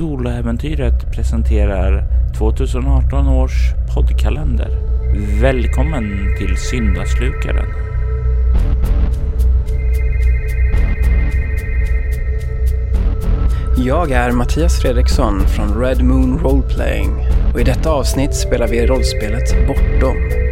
Soloäventyret 0.00 1.12
presenterar 1.12 2.04
2018 2.38 3.28
års 3.28 3.52
poddkalender. 3.94 4.68
Välkommen 5.40 6.34
till 6.38 6.56
Syndaslukaren. 6.56 7.66
Jag 13.76 14.10
är 14.10 14.32
Mattias 14.32 14.80
Fredriksson 14.82 15.40
från 15.40 15.82
Red 15.82 16.04
Moon 16.04 16.38
Roleplaying 16.38 17.10
och 17.54 17.60
i 17.60 17.64
detta 17.64 17.90
avsnitt 17.90 18.34
spelar 18.34 18.68
vi 18.68 18.86
rollspelet 18.86 19.66
Bortom. 19.66 20.49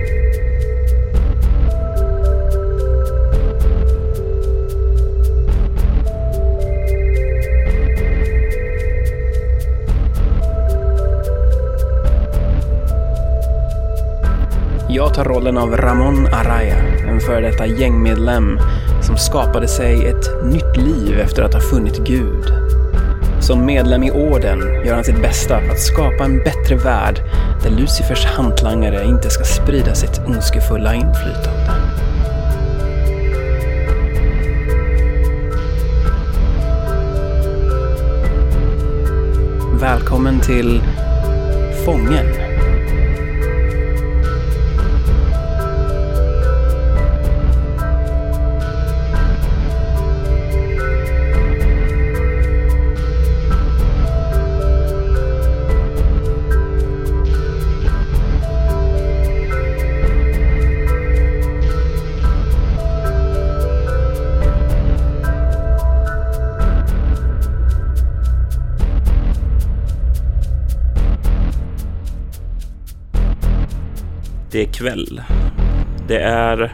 Jag 14.90 15.14
tar 15.14 15.24
rollen 15.24 15.58
av 15.58 15.76
Ramon 15.76 16.26
Araya, 16.26 16.76
en 17.08 17.20
före 17.20 17.40
detta 17.40 17.66
gängmedlem 17.66 18.58
som 19.02 19.16
skapade 19.16 19.68
sig 19.68 20.06
ett 20.06 20.44
nytt 20.44 20.76
liv 20.76 21.18
efter 21.20 21.42
att 21.42 21.54
ha 21.54 21.60
funnit 21.60 21.98
Gud. 21.98 22.52
Som 23.40 23.66
medlem 23.66 24.02
i 24.02 24.10
orden 24.10 24.58
gör 24.84 24.94
han 24.94 25.04
sitt 25.04 25.22
bästa 25.22 25.60
för 25.60 25.68
att 25.68 25.80
skapa 25.80 26.24
en 26.24 26.38
bättre 26.38 26.76
värld 26.76 27.20
där 27.62 27.70
Lucifers 27.70 28.26
hantlangare 28.26 29.04
inte 29.04 29.30
ska 29.30 29.44
sprida 29.44 29.94
sitt 29.94 30.20
ondskefulla 30.26 30.94
inflytande. 30.94 31.72
Välkommen 39.80 40.40
till 40.40 40.82
Fången. 41.84 42.47
Det 74.50 74.62
är 74.62 74.72
kväll. 74.72 75.22
Det 76.06 76.18
är 76.18 76.72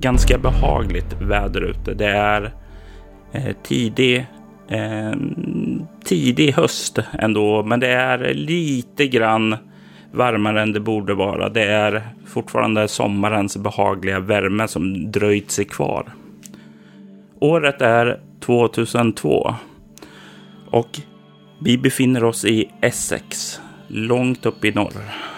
ganska 0.00 0.38
behagligt 0.38 1.12
väder 1.20 1.60
ute. 1.60 1.94
Det 1.94 2.06
är 2.06 2.54
eh, 3.32 3.56
tidig, 3.62 4.26
eh, 4.68 5.12
tidig 6.04 6.52
höst 6.52 6.98
ändå, 7.12 7.62
men 7.62 7.80
det 7.80 7.88
är 7.88 8.34
lite 8.34 9.06
grann 9.06 9.56
varmare 10.12 10.62
än 10.62 10.72
det 10.72 10.80
borde 10.80 11.14
vara. 11.14 11.48
Det 11.48 11.64
är 11.64 12.02
fortfarande 12.26 12.88
sommarens 12.88 13.56
behagliga 13.56 14.20
värme 14.20 14.68
som 14.68 15.12
dröjt 15.12 15.50
sig 15.50 15.64
kvar. 15.64 16.14
Året 17.40 17.82
är 17.82 18.20
2002 18.40 19.54
och 20.70 21.00
vi 21.58 21.78
befinner 21.78 22.24
oss 22.24 22.44
i 22.44 22.70
Essex, 22.80 23.60
långt 23.88 24.46
upp 24.46 24.64
i 24.64 24.72
norr. 24.72 25.33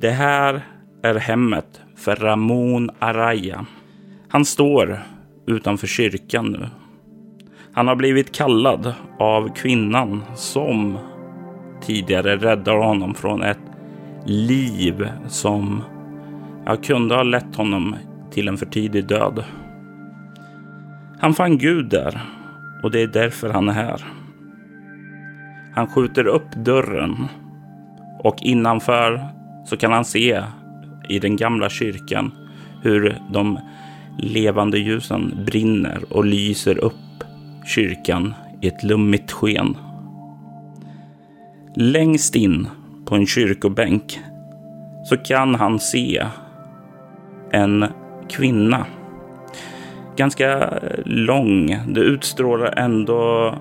Det 0.00 0.10
här 0.10 0.60
är 1.02 1.14
hemmet 1.14 1.80
för 1.96 2.16
Ramon 2.16 2.90
Araya. 2.98 3.66
Han 4.28 4.44
står 4.44 5.00
utanför 5.46 5.86
kyrkan 5.86 6.46
nu. 6.46 6.68
Han 7.72 7.88
har 7.88 7.96
blivit 7.96 8.32
kallad 8.32 8.94
av 9.18 9.54
kvinnan 9.54 10.22
som 10.34 10.98
tidigare 11.82 12.36
räddade 12.36 12.84
honom 12.84 13.14
från 13.14 13.42
ett 13.42 13.58
liv 14.24 15.08
som 15.28 15.82
jag 16.66 16.84
kunde 16.84 17.14
ha 17.14 17.22
lett 17.22 17.56
honom 17.56 17.96
till 18.30 18.48
en 18.48 18.56
för 18.56 18.66
tidig 18.66 19.06
död. 19.06 19.44
Han 21.20 21.34
fann 21.34 21.58
Gud 21.58 21.88
där 21.88 22.20
och 22.82 22.90
det 22.90 23.02
är 23.02 23.06
därför 23.06 23.50
han 23.50 23.68
är 23.68 23.72
här. 23.72 24.04
Han 25.74 25.86
skjuter 25.86 26.26
upp 26.26 26.52
dörren 26.56 27.28
och 28.18 28.36
innanför 28.40 29.39
så 29.70 29.76
kan 29.76 29.92
han 29.92 30.04
se 30.04 30.42
i 31.08 31.18
den 31.18 31.36
gamla 31.36 31.68
kyrkan 31.68 32.32
hur 32.82 33.18
de 33.32 33.58
levande 34.18 34.78
ljusen 34.78 35.44
brinner 35.46 36.04
och 36.10 36.24
lyser 36.24 36.78
upp 36.78 37.24
kyrkan 37.66 38.34
i 38.60 38.68
ett 38.68 38.82
lummigt 38.82 39.32
sken. 39.32 39.76
Längst 41.76 42.36
in 42.36 42.68
på 43.06 43.14
en 43.14 43.26
kyrkobänk 43.26 44.20
så 45.04 45.16
kan 45.16 45.54
han 45.54 45.80
se 45.80 46.26
en 47.50 47.86
kvinna. 48.28 48.86
Ganska 50.16 50.62
eh, 50.62 51.00
lång. 51.04 51.76
Det 51.88 52.00
utstrålar 52.00 52.78
ändå 52.78 53.54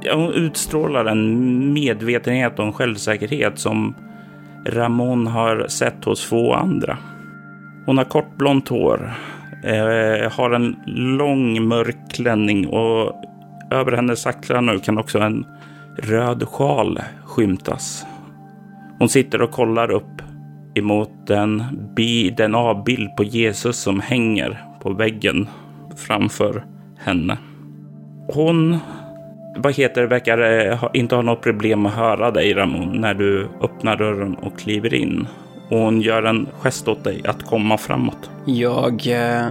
ja, 0.00 0.14
hon 0.14 0.32
utstrålar 0.32 1.04
en 1.04 1.72
medvetenhet 1.72 2.58
och 2.58 2.64
en 2.64 2.72
självsäkerhet 2.72 3.58
som 3.58 3.94
Ramon 4.64 5.26
har 5.26 5.66
sett 5.68 6.04
hos 6.04 6.24
få 6.24 6.54
andra. 6.54 6.98
Hon 7.86 7.98
har 7.98 8.04
kort 8.04 8.36
blont 8.36 8.68
hår, 8.68 9.12
eh, 9.64 10.32
har 10.32 10.50
en 10.50 10.76
lång 10.86 11.68
mörk 11.68 11.96
klänning 12.10 12.66
och 12.66 13.22
över 13.70 13.92
hennes 13.92 14.26
axlar 14.26 14.60
nu 14.60 14.78
kan 14.78 14.98
också 14.98 15.18
en 15.18 15.44
röd 15.98 16.48
sjal 16.48 16.98
skymtas. 17.24 18.06
Hon 18.98 19.08
sitter 19.08 19.42
och 19.42 19.50
kollar 19.50 19.90
upp 19.90 20.22
emot 20.74 21.26
den, 21.26 21.64
den 22.36 22.54
avbild 22.54 23.16
på 23.16 23.24
Jesus 23.24 23.76
som 23.76 24.00
hänger 24.00 24.64
på 24.80 24.92
väggen 24.92 25.48
framför 25.96 26.64
henne. 26.98 27.38
Hon 28.28 28.78
vad 29.56 29.74
heter 29.74 30.00
det, 30.00 30.06
verkar 30.06 30.70
eh, 30.70 30.84
inte 30.92 31.14
ha 31.14 31.22
något 31.22 31.42
problem 31.42 31.86
att 31.86 31.94
höra 31.94 32.30
dig 32.30 32.54
Ramon 32.54 33.00
när 33.00 33.14
du 33.14 33.48
öppnar 33.60 33.96
dörren 33.96 34.34
och 34.34 34.58
kliver 34.58 34.94
in. 34.94 35.26
Och 35.70 35.78
hon 35.78 36.00
gör 36.00 36.22
en 36.22 36.48
gest 36.60 36.88
åt 36.88 37.04
dig 37.04 37.22
att 37.24 37.46
komma 37.46 37.78
framåt. 37.78 38.30
Jag... 38.44 39.06
Eh, 39.06 39.46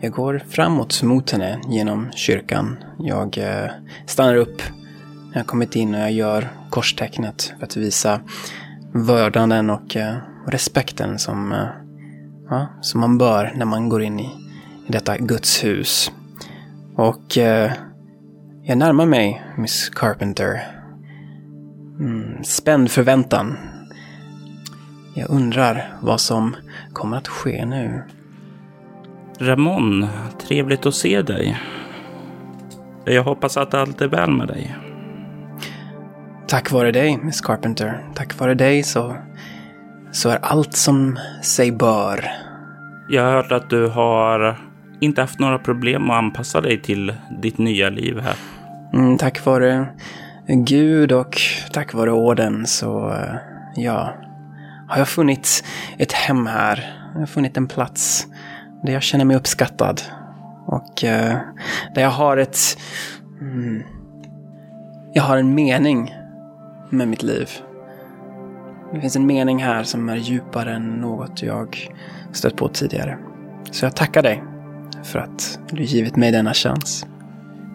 jag 0.00 0.12
går 0.12 0.42
framåt 0.48 1.02
mot 1.02 1.30
henne 1.30 1.60
genom 1.68 2.12
kyrkan. 2.12 2.76
Jag 2.98 3.38
eh, 3.38 3.70
stannar 4.06 4.34
upp 4.34 4.62
när 5.30 5.38
jag 5.38 5.46
kommit 5.46 5.76
in 5.76 5.94
och 5.94 6.00
jag 6.00 6.12
gör 6.12 6.48
korstecknet 6.70 7.54
för 7.58 7.66
att 7.66 7.76
visa 7.76 8.20
vördnaden 8.94 9.70
och 9.70 9.96
respekten 10.46 11.18
som, 11.18 11.66
ja, 12.50 12.66
som 12.80 13.00
man 13.00 13.18
bör 13.18 13.52
när 13.56 13.64
man 13.64 13.88
går 13.88 14.02
in 14.02 14.20
i, 14.20 14.24
i 14.88 14.92
detta 14.92 15.18
Guds 15.18 15.64
hus. 15.64 16.12
Och 16.96 17.38
eh, 17.38 17.72
jag 18.64 18.78
närmar 18.78 19.06
mig 19.06 19.42
Miss 19.56 19.88
Carpenter. 19.88 20.60
Mm, 22.00 22.44
spänd 22.44 22.90
förväntan. 22.90 23.56
Jag 25.14 25.30
undrar 25.30 25.94
vad 26.00 26.20
som 26.20 26.56
kommer 26.92 27.16
att 27.16 27.28
ske 27.28 27.64
nu. 27.64 28.02
Ramon, 29.38 30.06
trevligt 30.48 30.86
att 30.86 30.94
se 30.94 31.22
dig. 31.22 31.58
Jag 33.04 33.24
hoppas 33.24 33.56
att 33.56 33.74
allt 33.74 34.00
är 34.00 34.08
väl 34.08 34.30
med 34.30 34.48
dig. 34.48 34.76
Tack 36.46 36.70
vare 36.70 36.92
dig, 36.92 37.18
Miss 37.22 37.40
Carpenter. 37.40 38.04
Tack 38.14 38.38
vare 38.38 38.54
dig 38.54 38.82
så, 38.82 39.16
så 40.12 40.28
är 40.28 40.38
allt 40.42 40.72
som 40.72 41.18
sig 41.42 41.72
bör. 41.72 42.30
Jag 43.08 43.22
har 43.22 43.32
hört 43.32 43.52
att 43.52 43.70
du 43.70 43.86
har 43.86 44.58
inte 45.00 45.20
haft 45.20 45.38
några 45.38 45.58
problem 45.58 46.10
att 46.10 46.16
anpassa 46.16 46.60
dig 46.60 46.82
till 46.82 47.14
ditt 47.42 47.58
nya 47.58 47.90
liv 47.90 48.20
här. 48.20 48.36
Mm, 48.94 49.18
tack 49.18 49.44
vare 49.46 49.86
Gud 50.46 51.12
och 51.12 51.40
tack 51.72 51.94
vare 51.94 52.12
orden 52.12 52.66
så, 52.66 53.10
eh, 53.10 53.34
ja, 53.74 54.14
har 54.88 54.98
jag 54.98 55.08
funnit 55.08 55.64
ett 55.98 56.12
hem 56.12 56.46
här. 56.46 57.08
Jag 57.12 57.20
har 57.20 57.26
funnit 57.26 57.56
en 57.56 57.68
plats 57.68 58.26
där 58.82 58.92
jag 58.92 59.02
känner 59.02 59.24
mig 59.24 59.36
uppskattad. 59.36 60.02
Och 60.66 61.04
eh, 61.04 61.36
där 61.94 62.02
jag 62.02 62.10
har 62.10 62.36
ett... 62.36 62.58
Mm, 63.40 63.82
jag 65.12 65.22
har 65.22 65.36
en 65.36 65.54
mening 65.54 66.14
med 66.90 67.08
mitt 67.08 67.22
liv. 67.22 67.50
Det 68.94 69.00
finns 69.00 69.16
en 69.16 69.26
mening 69.26 69.62
här 69.62 69.82
som 69.82 70.08
är 70.08 70.16
djupare 70.16 70.74
än 70.74 70.88
något 70.88 71.42
jag 71.42 71.92
stött 72.32 72.56
på 72.56 72.68
tidigare. 72.68 73.18
Så 73.70 73.84
jag 73.84 73.96
tackar 73.96 74.22
dig 74.22 74.42
för 75.02 75.18
att 75.18 75.58
du 75.70 75.82
givit 75.82 76.16
mig 76.16 76.32
denna 76.32 76.54
chans 76.54 77.06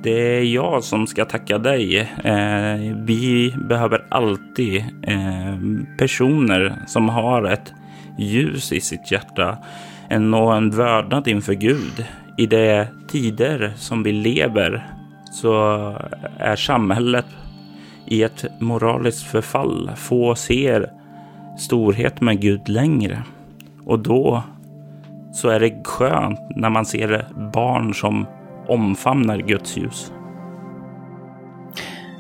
det 0.08 0.38
är 0.38 0.44
jag 0.44 0.84
som 0.84 1.08
ska 1.08 1.26
tacka 1.26 1.58
dig. 1.58 2.00
Eh, 2.24 2.96
vi 2.96 3.54
behöver 3.58 4.06
alltid 4.10 4.84
eh, 5.04 5.58
personer 5.98 6.76
som 6.88 7.10
har 7.10 7.44
ett 7.44 7.74
ljus 8.18 8.72
i 8.72 8.82
sitt 8.82 9.12
hjärta 9.12 9.58
en 10.10 10.34
och 10.34 10.56
en 10.56 10.70
vördnad 10.70 11.28
inför 11.28 11.54
Gud. 11.54 12.06
I 12.38 12.46
de 12.46 12.86
tider 13.08 13.74
som 13.76 14.04
vi 14.04 14.12
lever 14.12 14.88
så 15.32 15.54
är 16.38 16.56
samhället 16.56 17.26
i 18.06 18.24
ett 18.24 18.46
moraliskt 18.60 19.28
förfall. 19.28 19.92
Få 19.96 20.36
ser 20.36 20.92
storhet 21.58 22.22
med 22.22 22.42
Gud 22.42 22.70
längre. 22.70 23.24
Och 23.86 24.00
då 24.00 24.44
så 25.34 25.50
är 25.50 25.60
det 25.60 25.84
skönt 25.84 26.40
när 26.56 26.70
man 26.70 26.86
ser 26.86 27.26
barn 27.54 27.94
som 27.94 28.26
omfamnar 28.68 29.38
Guds 29.38 29.78
ljus. 29.78 30.12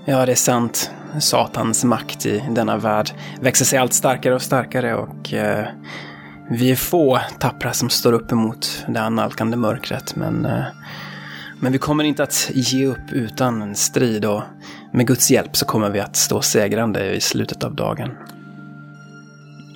Ja, 0.05 0.25
det 0.25 0.31
är 0.31 0.35
sant. 0.35 0.91
Satans 1.19 1.83
makt 1.83 2.25
i 2.25 2.43
denna 2.49 2.77
värld 2.77 3.09
växer 3.41 3.65
sig 3.65 3.79
allt 3.79 3.93
starkare 3.93 4.35
och 4.35 4.41
starkare 4.41 4.95
och 4.95 5.33
eh, 5.33 5.67
vi 6.49 6.71
är 6.71 6.75
få 6.75 7.19
tappra 7.39 7.73
som 7.73 7.89
står 7.89 8.13
upp 8.13 8.31
emot 8.31 8.85
det 8.87 9.01
annalkande 9.01 9.57
mörkret. 9.57 10.15
Men, 10.15 10.45
eh, 10.45 10.63
men 11.59 11.71
vi 11.71 11.77
kommer 11.77 12.03
inte 12.03 12.23
att 12.23 12.51
ge 12.53 12.85
upp 12.85 13.11
utan 13.11 13.61
en 13.61 13.75
strid 13.75 14.25
och 14.25 14.41
med 14.93 15.07
Guds 15.07 15.31
hjälp 15.31 15.57
så 15.57 15.65
kommer 15.65 15.89
vi 15.89 15.99
att 15.99 16.15
stå 16.15 16.41
segrande 16.41 17.15
i 17.15 17.21
slutet 17.21 17.63
av 17.63 17.75
dagen. 17.75 18.09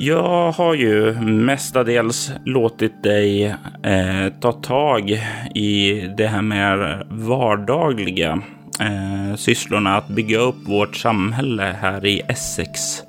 Jag 0.04 0.52
har 0.52 0.74
ju 0.74 1.14
mestadels 1.22 2.32
låtit 2.46 3.04
dig 3.04 3.46
eh, 3.84 4.34
ta 4.40 4.52
tag 4.52 5.10
i 5.56 6.02
det 6.18 6.28
här 6.28 6.42
med 6.42 7.04
vardagliga 7.10 8.42
eh, 8.80 9.36
sysslorna 9.36 9.98
att 9.98 10.08
bygga 10.08 10.40
upp 10.40 10.68
vårt 10.68 10.96
samhälle 10.96 11.76
här 11.82 12.06
i 12.06 12.22
Essex. 12.28 13.04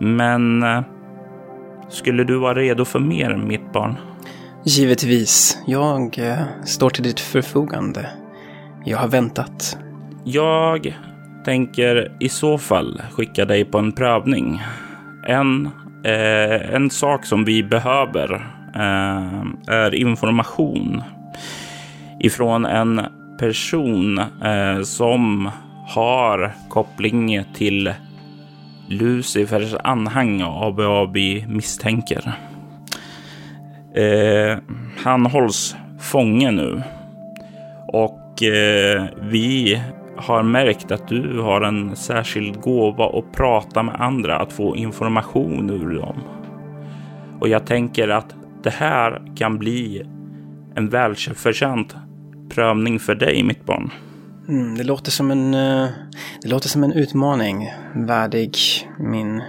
Men 0.00 0.62
eh, 0.62 0.82
skulle 1.88 2.24
du 2.24 2.38
vara 2.38 2.54
redo 2.54 2.84
för 2.84 2.98
mer, 2.98 3.36
mitt 3.36 3.72
barn? 3.72 3.96
Givetvis. 4.64 5.58
Jag 5.66 6.18
eh, 6.18 6.42
står 6.64 6.90
till 6.90 7.04
ditt 7.04 7.20
förfogande. 7.20 8.10
Jag 8.84 8.98
har 8.98 9.08
väntat. 9.08 9.78
Jag 10.24 10.96
tänker 11.44 12.16
i 12.20 12.28
så 12.28 12.58
fall 12.58 13.02
skicka 13.12 13.44
dig 13.44 13.64
på 13.64 13.78
en 13.78 13.92
prövning. 13.92 14.62
En 15.26 15.70
Eh, 16.08 16.74
en 16.74 16.90
sak 16.90 17.26
som 17.26 17.44
vi 17.44 17.62
behöver 17.62 18.34
eh, 18.74 19.42
är 19.66 19.94
information 19.94 21.02
ifrån 22.20 22.64
en 22.64 23.00
person 23.38 24.18
eh, 24.18 24.82
som 24.82 25.50
har 25.86 26.52
koppling 26.68 27.44
till 27.54 27.92
Lucifers 28.88 29.74
anhang 29.84 30.42
av 30.42 30.76
vad 30.76 31.12
vi 31.12 31.46
misstänker. 31.48 32.32
Eh, 33.94 34.58
han 35.04 35.26
hålls 35.26 35.76
fånge 36.00 36.50
nu 36.50 36.82
och 37.86 38.42
eh, 38.42 39.04
vi 39.20 39.82
har 40.18 40.42
märkt 40.42 40.92
att 40.92 41.08
du 41.08 41.40
har 41.40 41.60
en 41.60 41.96
särskild 41.96 42.60
gåva 42.60 43.18
att 43.18 43.32
prata 43.32 43.82
med 43.82 44.00
andra, 44.00 44.38
att 44.38 44.52
få 44.52 44.76
information 44.76 45.70
ur 45.70 45.98
dem. 45.98 46.16
Och 47.40 47.48
jag 47.48 47.66
tänker 47.66 48.08
att 48.08 48.34
det 48.62 48.70
här 48.70 49.36
kan 49.36 49.58
bli 49.58 50.02
en 50.74 50.88
välförtjänt 50.88 51.96
prövning 52.48 52.98
för 52.98 53.14
dig, 53.14 53.42
mitt 53.42 53.66
barn. 53.66 53.90
Mm, 54.48 54.74
det, 54.74 54.84
låter 54.84 55.10
som 55.10 55.30
en, 55.30 55.54
eh, 55.54 55.88
det 56.42 56.48
låter 56.48 56.68
som 56.68 56.84
en 56.84 56.92
utmaning 56.92 57.72
värdig 57.94 58.56
min, 58.98 59.42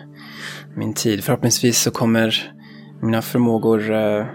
min 0.75 0.94
tid. 0.94 1.24
Förhoppningsvis 1.24 1.81
så 1.81 1.92
kommer 1.92 2.51
mina 3.01 3.21
förmågor 3.21 3.92
eh, 3.92 4.25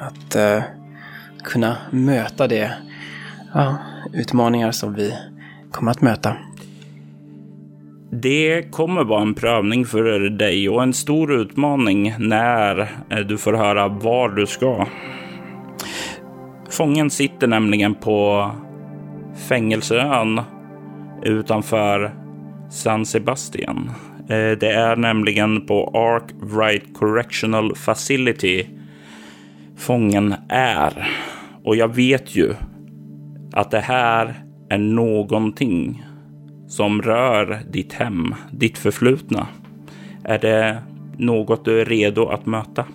att 0.00 0.36
eh, 0.36 0.62
kunna 1.44 1.76
möta 1.90 2.48
det. 2.48 2.74
Ja, 3.54 3.76
utmaningar 4.12 4.72
som 4.72 4.94
vi 4.94 5.14
kommer 5.74 5.90
att 5.90 6.00
möta? 6.00 6.36
Det 8.10 8.70
kommer 8.70 9.04
vara 9.04 9.22
en 9.22 9.34
prövning 9.34 9.84
för 9.84 10.20
dig 10.30 10.68
och 10.68 10.82
en 10.82 10.92
stor 10.92 11.32
utmaning 11.32 12.14
när 12.18 12.78
eh, 13.10 13.18
du 13.18 13.38
får 13.38 13.52
höra 13.52 13.88
var 13.88 14.28
du 14.28 14.46
ska. 14.46 14.86
Fången 16.70 17.10
sitter 17.10 17.46
nämligen 17.46 17.94
på 17.94 18.50
fängelseön 19.48 20.40
utanför 21.22 22.14
San 22.70 23.06
Sebastian. 23.06 23.90
Eh, 24.28 24.58
det 24.60 24.72
är 24.72 24.96
nämligen 24.96 25.66
på 25.66 25.90
Ark 25.94 26.30
Wright 26.40 26.98
Correctional 26.98 27.74
Facility 27.76 28.66
fången 29.76 30.34
är. 30.48 31.08
Och 31.64 31.76
jag 31.76 31.94
vet 31.94 32.36
ju 32.36 32.54
att 33.52 33.70
det 33.70 33.80
här 33.80 34.43
är 34.74 34.78
någonting 34.78 36.04
som 36.68 37.02
rör 37.02 37.62
ditt 37.70 37.92
hem, 37.92 38.34
ditt 38.52 38.78
förflutna? 38.78 39.46
Är 40.24 40.38
det 40.38 40.82
något 41.18 41.64
du 41.64 41.80
är 41.80 41.84
redo 41.84 42.28
att 42.28 42.46
möta? 42.46 42.86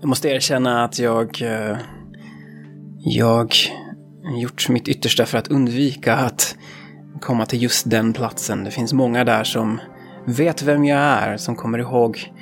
Jag 0.00 0.08
måste 0.08 0.28
erkänna 0.28 0.84
att 0.84 0.98
jag... 0.98 1.42
Eh, 1.42 1.76
jag 3.06 3.54
gjort 4.40 4.68
mitt 4.68 4.88
yttersta 4.88 5.26
för 5.26 5.38
att 5.38 5.48
undvika 5.48 6.14
att 6.14 6.56
komma 7.20 7.46
till 7.46 7.62
just 7.62 7.90
den 7.90 8.12
platsen. 8.12 8.64
Det 8.64 8.70
finns 8.70 8.92
många 8.92 9.24
där 9.24 9.44
som 9.44 9.80
vet 10.26 10.62
vem 10.62 10.84
jag 10.84 10.98
är, 10.98 11.36
som 11.36 11.56
kommer 11.56 11.78
ihåg 11.78 12.32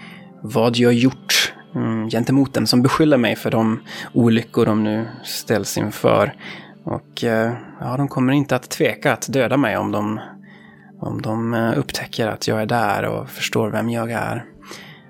vad 0.42 0.76
jag 0.76 0.92
gjort 0.92 1.52
mm, 1.74 2.10
gentemot 2.10 2.54
dem, 2.54 2.66
som 2.66 2.82
beskyller 2.82 3.16
mig 3.16 3.36
för 3.36 3.50
de 3.50 3.80
olyckor 4.12 4.66
de 4.66 4.84
nu 4.84 5.08
ställs 5.24 5.78
inför. 5.78 6.34
Och 6.84 7.24
eh, 7.24 7.52
ja, 7.80 7.96
de 7.96 8.08
kommer 8.08 8.32
inte 8.32 8.56
att 8.56 8.70
tveka 8.70 9.12
att 9.12 9.32
döda 9.32 9.56
mig 9.56 9.76
om 9.76 9.92
de, 9.92 10.20
om 11.00 11.22
de 11.22 11.54
eh, 11.54 11.78
upptäcker 11.78 12.28
att 12.28 12.48
jag 12.48 12.62
är 12.62 12.66
där 12.66 13.04
och 13.04 13.28
förstår 13.28 13.70
vem 13.70 13.90
jag 13.90 14.10
är. 14.10 14.44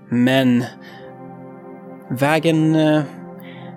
Men 0.08 0.64
vägen 2.10 2.74
eh, 2.74 3.02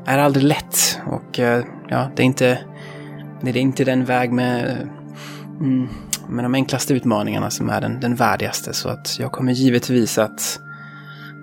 är 0.05 0.17
aldrig 0.17 0.43
lätt 0.43 0.99
och 1.05 1.39
ja, 1.87 2.11
det 2.15 2.23
är 2.23 2.25
inte, 2.25 2.59
det 3.41 3.49
är 3.49 3.57
inte 3.57 3.83
den 3.83 4.05
väg 4.05 4.31
med, 4.31 4.87
mm, 5.59 5.89
med 6.29 6.45
de 6.45 6.55
enklaste 6.55 6.93
utmaningarna 6.93 7.49
som 7.49 7.69
är 7.69 7.81
den, 7.81 7.99
den 7.99 8.15
värdigaste. 8.15 8.73
Så 8.73 8.89
att 8.89 9.19
jag 9.19 9.31
kommer 9.31 9.51
givetvis 9.51 10.17
att, 10.17 10.59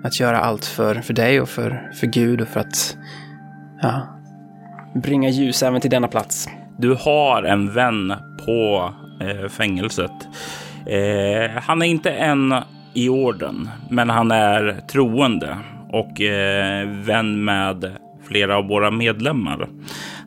att 0.03 0.19
göra 0.19 0.39
allt 0.39 0.65
för, 0.65 0.95
för 0.95 1.13
dig 1.13 1.41
och 1.41 1.49
för, 1.49 1.91
för 1.93 2.07
Gud 2.07 2.41
och 2.41 2.47
för 2.47 2.59
att 2.59 2.97
ja, 3.81 4.22
bringa 4.95 5.29
ljus 5.29 5.63
även 5.63 5.81
till 5.81 5.89
denna 5.89 6.07
plats. 6.07 6.49
Du 6.77 6.93
har 6.93 7.43
en 7.43 7.73
vän 7.73 8.13
på 8.45 8.89
eh, 9.21 9.49
fängelset. 9.49 10.11
Eh, 10.85 11.61
han 11.61 11.81
är 11.81 11.85
inte 11.85 12.11
en 12.11 12.55
i 12.93 13.09
orden, 13.09 13.69
men 13.89 14.09
han 14.09 14.31
är 14.31 14.81
troende 14.91 15.57
och 15.89 16.21
eh, 16.21 16.87
vän 16.87 17.43
med 17.43 17.91
flera 18.27 18.57
av 18.57 18.67
våra 18.67 18.91
medlemmar. 18.91 19.67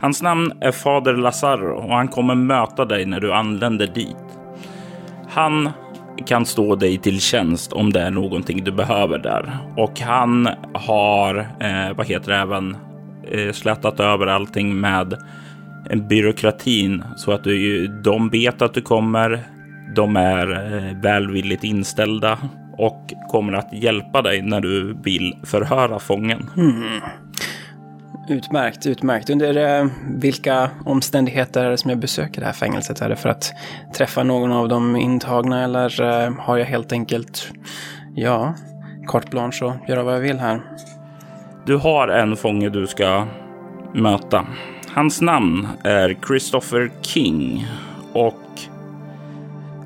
Hans 0.01 0.23
namn 0.23 0.53
är 0.61 0.73
Fader 0.73 1.15
Lazaro 1.15 1.77
och 1.77 1.95
han 1.95 2.09
kommer 2.09 2.35
möta 2.35 2.85
dig 2.85 3.07
när 3.07 3.21
du 3.21 3.33
anländer 3.33 3.87
dit. 3.87 4.17
Han 5.29 5.71
kan 6.27 6.47
stå 6.47 6.77
dig 6.77 6.99
till 6.99 7.21
tjänst 7.21 7.73
om 7.73 7.93
det 7.93 8.01
är 8.01 8.11
någonting 8.11 8.65
du 8.65 8.73
behöver 8.73 9.19
där 9.19 9.59
och 9.77 10.01
han 10.01 10.49
har, 10.75 11.39
eh, 11.39 11.97
vad 11.97 12.07
heter 12.07 12.33
det, 12.33 12.39
även 12.39 12.77
Eh, 13.33 13.53
slätat 13.53 14.01
över 14.01 14.27
allting 14.27 14.81
med 14.81 15.17
byråkratin 16.09 17.05
så 17.17 17.33
att 17.33 17.45
du, 17.45 17.87
de 17.89 18.31
vet 18.31 18.63
att 18.63 18.75
du 18.75 18.83
kommer. 18.83 19.47
De 19.95 20.17
är 20.17 20.53
eh, 20.53 21.01
välvilligt 21.01 21.65
inställda 21.65 22.39
och 22.79 23.13
kommer 23.29 23.53
att 23.53 23.73
hjälpa 23.73 24.23
dig 24.23 24.43
när 24.43 24.61
du 24.61 24.97
vill 25.03 25.35
förhöra 25.45 25.99
fången. 25.99 26.51
Mm. 26.57 27.01
Utmärkt, 28.29 28.87
utmärkt. 28.87 29.31
Under 29.31 29.81
eh, 29.81 29.87
vilka 30.17 30.71
omständigheter 30.85 31.65
är 31.65 31.71
det 31.71 31.79
som 31.79 31.91
jag 31.91 31.99
besöker 31.99 32.41
det 32.41 32.47
här 32.47 32.53
fängelset? 32.53 33.01
Är 33.01 33.09
det 33.09 33.17
för 33.17 33.29
att 33.29 33.53
träffa 33.95 34.23
någon 34.23 34.53
av 34.53 34.69
de 34.69 34.97
intagna 34.97 35.65
eller 35.65 36.03
eh, 36.03 36.33
har 36.39 36.57
jag 36.57 36.67
helt 36.67 36.93
enkelt, 36.93 37.53
ja, 38.15 38.55
carte 39.09 39.31
blanche 39.31 39.65
och 39.65 39.89
göra 39.89 40.03
vad 40.03 40.15
jag 40.15 40.21
vill 40.21 40.39
här? 40.39 40.61
Du 41.67 41.77
har 41.77 42.09
en 42.09 42.37
fånge 42.37 42.69
du 42.69 42.87
ska 42.87 43.27
möta. 43.95 44.47
Hans 44.95 45.21
namn 45.21 45.69
är 45.85 46.17
Christopher 46.27 46.91
King 47.03 47.67
och 48.13 48.43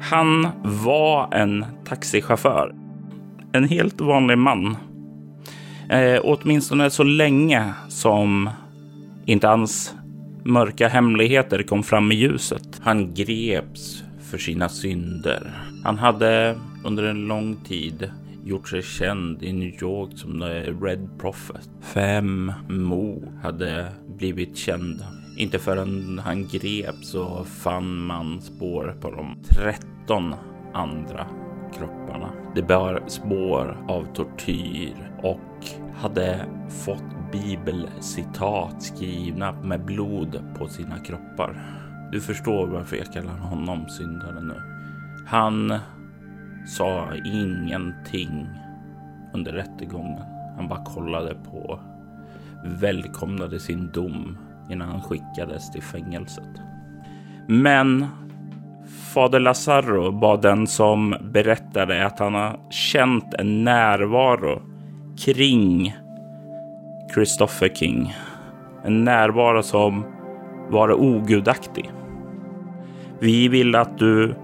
han 0.01 0.49
var 0.63 1.35
en 1.35 1.65
taxichaufför. 1.85 2.75
En 3.53 3.69
helt 3.69 4.01
vanlig 4.01 4.39
man. 4.39 4.77
Eh, 5.89 6.21
åtminstone 6.25 6.91
så 6.91 7.03
länge 7.03 7.75
som 7.89 8.51
inte 9.25 9.47
hans 9.47 9.95
mörka 10.45 10.89
hemligheter 10.89 11.63
kom 11.63 11.83
fram 11.83 12.13
i 12.13 12.15
ljuset. 12.15 12.81
Han 12.83 13.15
greps 13.15 14.03
för 14.31 14.39
sina 14.39 14.69
synder. 14.69 15.51
Han 15.85 15.99
hade 15.99 16.55
under 16.85 17.05
en 17.05 17.27
lång 17.27 17.57
tid 17.57 18.11
gjort 18.45 18.69
sig 18.69 18.83
känd 18.83 19.43
i 19.43 19.53
New 19.53 19.83
York 19.83 20.11
som 20.15 20.41
The 20.41 20.73
Red 20.73 21.19
Prophet. 21.19 21.71
Fem 21.81 22.53
mord 22.69 23.29
hade 23.43 23.93
blivit 24.19 24.57
kända. 24.57 25.05
Inte 25.37 25.59
förrän 25.59 26.19
han 26.25 26.49
greps 26.49 27.09
så 27.09 27.45
fann 27.45 28.07
man 28.07 28.41
spår 28.41 28.97
på 29.01 29.11
de 29.11 29.43
13 29.49 30.35
andra 30.75 31.27
kropparna. 31.79 32.31
Det 32.55 32.63
bar 32.63 33.03
spår 33.07 33.85
av 33.89 34.15
tortyr 34.15 35.13
och 35.23 35.67
hade 35.95 36.47
fått 36.85 37.33
bibelcitat 37.33 38.83
skrivna 38.83 39.53
med 39.53 39.85
blod 39.85 40.41
på 40.59 40.69
sina 40.69 40.99
kroppar. 40.99 41.63
Du 42.13 42.21
förstår 42.21 42.67
varför 42.67 42.97
jag 42.97 43.13
kallar 43.13 43.39
honom 43.39 43.89
syndare 43.89 44.41
nu. 44.41 44.63
Han 45.27 45.79
sa 46.67 47.09
ingenting 47.25 48.49
under 49.33 49.53
rättegången. 49.53 50.25
Han 50.57 50.69
bara 50.69 50.85
kollade 50.85 51.35
på, 51.35 51.81
välkomnade 52.65 53.61
sin 53.61 53.91
dom 53.93 54.39
innan 54.71 54.89
han 54.89 55.03
skickades 55.03 55.71
till 55.71 55.83
fängelset. 55.83 56.61
Men 57.47 58.07
Fader 59.15 59.41
Lazaro 59.41 60.11
var 60.11 60.37
den 60.37 60.67
som 60.67 61.17
berättade 61.23 62.07
att 62.07 62.19
han 62.19 62.35
har 62.35 62.61
känt 62.71 63.35
en 63.35 63.65
närvaro 63.65 64.63
kring 65.25 65.97
Christopher 67.15 67.69
King. 67.69 68.15
En 68.85 69.05
närvaro 69.05 69.63
som 69.63 70.05
var 70.71 70.93
ogudaktig. 70.93 71.91
Vi 73.19 73.49
vill 73.49 73.75
att 73.75 73.99
du 73.99 74.35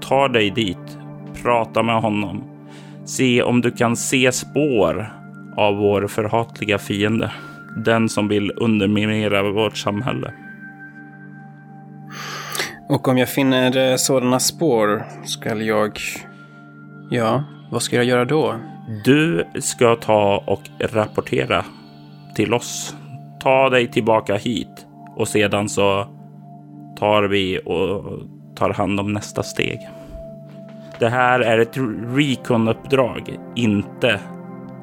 tar 0.00 0.28
dig 0.28 0.50
dit, 0.50 0.98
pratar 1.44 1.82
med 1.82 2.00
honom, 2.02 2.44
se 3.04 3.42
om 3.42 3.60
du 3.60 3.70
kan 3.70 3.96
se 3.96 4.32
spår 4.32 5.12
av 5.56 5.76
vår 5.76 6.06
förhatliga 6.06 6.78
fiende. 6.78 7.32
Den 7.76 8.08
som 8.08 8.28
vill 8.28 8.52
underminera 8.56 9.52
vårt 9.52 9.76
samhälle. 9.76 10.32
Och 12.88 13.08
om 13.08 13.18
jag 13.18 13.28
finner 13.28 13.90
eh, 13.90 13.96
sådana 13.96 14.40
spår 14.40 15.04
ska 15.24 15.54
jag... 15.54 15.98
Ja, 17.10 17.44
vad 17.70 17.82
ska 17.82 17.96
jag 17.96 18.04
göra 18.04 18.24
då? 18.24 18.54
Du 19.04 19.44
ska 19.60 19.96
ta 19.96 20.44
och 20.46 20.62
rapportera 20.78 21.64
till 22.34 22.54
oss. 22.54 22.96
Ta 23.40 23.70
dig 23.70 23.86
tillbaka 23.90 24.36
hit 24.36 24.86
och 25.16 25.28
sedan 25.28 25.68
så 25.68 26.06
tar 26.98 27.22
vi 27.22 27.60
och 27.64 28.04
tar 28.56 28.70
hand 28.70 29.00
om 29.00 29.12
nästa 29.12 29.42
steg. 29.42 29.78
Det 31.04 31.10
här 31.10 31.40
är 31.40 31.58
ett 31.58 31.76
recon-uppdrag, 32.16 33.38
inte 33.54 34.20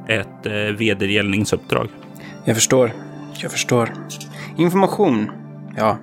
ett 0.08 0.46
eh, 0.46 0.54
vedergällningsuppdrag. 0.54 1.90
Jag 2.46 2.56
förstår. 2.56 2.92
Jag 3.42 3.52
förstår. 3.52 3.94
Information. 4.58 5.32
Ja, 5.78 5.98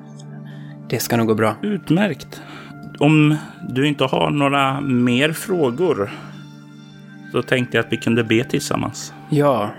det 0.88 0.98
ska 0.98 1.16
nog 1.16 1.26
gå 1.26 1.34
bra. 1.34 1.54
Utmärkt. 1.62 2.42
Om 2.98 3.36
du 3.68 3.88
inte 3.88 4.04
har 4.04 4.30
några 4.30 4.80
mer 4.80 5.32
frågor 5.32 6.10
så 7.32 7.42
tänkte 7.42 7.76
jag 7.76 7.86
att 7.86 7.92
vi 7.92 7.96
kunde 7.96 8.24
be 8.24 8.44
tillsammans. 8.44 9.12
Ja, 9.28 9.70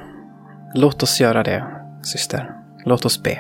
låt 0.76 1.04
oss 1.04 1.22
göra 1.22 1.44
det, 1.44 1.64
syster. 2.04 2.52
Låt 2.86 3.06
oss 3.06 3.24
be. 3.24 3.38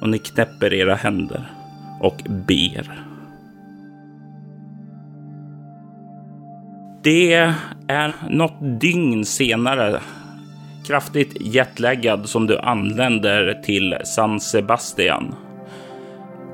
Och 0.00 0.08
ni 0.08 0.18
knäpper 0.18 0.74
era 0.74 0.94
händer 0.94 1.50
och 2.00 2.22
ber. 2.28 3.09
Det 7.02 7.34
är 7.88 8.14
något 8.30 8.80
dygn 8.80 9.24
senare, 9.24 10.00
kraftigt 10.86 11.36
jetlaggad, 11.40 12.28
som 12.28 12.46
du 12.46 12.58
anländer 12.58 13.60
till 13.64 13.96
San 14.04 14.40
Sebastian. 14.40 15.34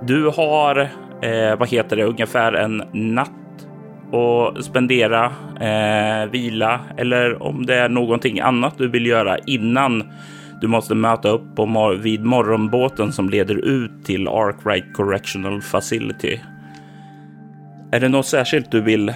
Du 0.03 0.26
har, 0.37 0.81
eh, 1.23 1.59
vad 1.59 1.69
heter 1.69 1.97
det, 1.97 2.05
ungefär 2.05 2.53
en 2.53 2.83
natt 2.93 3.31
och 4.12 4.65
spendera, 4.65 5.25
eh, 5.61 6.31
vila 6.31 6.81
eller 6.97 7.43
om 7.43 7.67
det 7.67 7.75
är 7.75 7.88
någonting 7.88 8.41
annat 8.41 8.79
du 8.79 8.88
vill 8.88 9.07
göra 9.07 9.38
innan 9.38 10.05
du 10.61 10.69
måste 10.69 10.95
möta 10.95 11.29
upp 11.29 11.57
på 11.57 11.67
mor 11.67 11.95
vid 11.95 12.25
morgonbåten 12.25 13.12
som 13.12 13.29
leder 13.29 13.55
ut 13.55 14.05
till 14.05 14.29
Arkwright 14.29 14.95
Correctional 14.95 15.62
Facility. 15.62 16.41
Är 17.93 18.00
det 18.00 18.09
något 18.09 18.26
särskilt 18.26 18.71
du 18.71 18.81
vill 18.81 19.12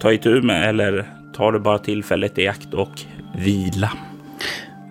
ta 0.00 0.12
itu 0.12 0.42
med 0.42 0.68
eller 0.68 1.04
tar 1.36 1.52
du 1.52 1.58
bara 1.58 1.78
tillfället 1.78 2.38
i 2.38 2.48
akt 2.48 2.74
och 2.74 3.00
vila? 3.36 3.92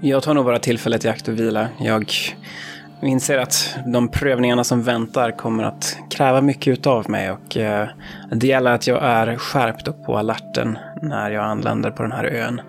Jag 0.02 0.24
tar 0.24 0.34
nog 0.34 0.46
bara 0.46 0.60
tillfället 0.60 1.06
i 1.06 1.10
akt 1.10 1.28
och 1.28 1.40
vila. 1.40 1.68
Jag 1.80 2.12
inser 3.02 3.38
att 3.38 3.78
de 3.86 4.08
prövningarna 4.08 4.64
som 4.64 4.84
väntar 4.84 5.32
kommer 5.32 5.64
att 5.64 5.98
kräva 6.10 6.42
mycket 6.42 6.88
av 6.88 7.10
mig 7.10 7.32
och 7.32 7.58
eh, 7.58 7.88
det 8.32 8.48
gäller 8.48 8.72
att 8.72 8.88
jag 8.88 9.04
är 9.04 9.36
skärpt 9.36 9.88
och 9.88 10.06
på 10.06 10.18
alerten 10.18 10.78
när 11.02 11.32
jag 11.32 11.44
anländer 11.44 11.92
på 11.92 12.04
den 12.04 12.12
här 12.12 12.26
ön. 12.26 12.62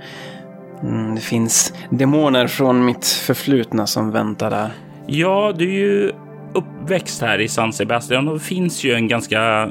Mm, 0.83 1.15
det 1.15 1.21
finns 1.21 1.75
demoner 1.91 2.47
från 2.47 2.85
mitt 2.85 3.07
förflutna 3.07 3.87
som 3.87 4.11
väntar 4.11 4.51
där. 4.51 4.71
Ja, 5.07 5.53
du 5.57 5.65
är 5.65 5.79
ju 5.79 6.13
uppväxt 6.55 7.23
här 7.23 7.41
i 7.41 7.49
San 7.49 7.73
Sebastian 7.73 8.29
och 8.29 8.35
det 8.35 8.41
finns 8.41 8.85
ju 8.85 8.93
en 8.93 9.09
ganska 9.09 9.71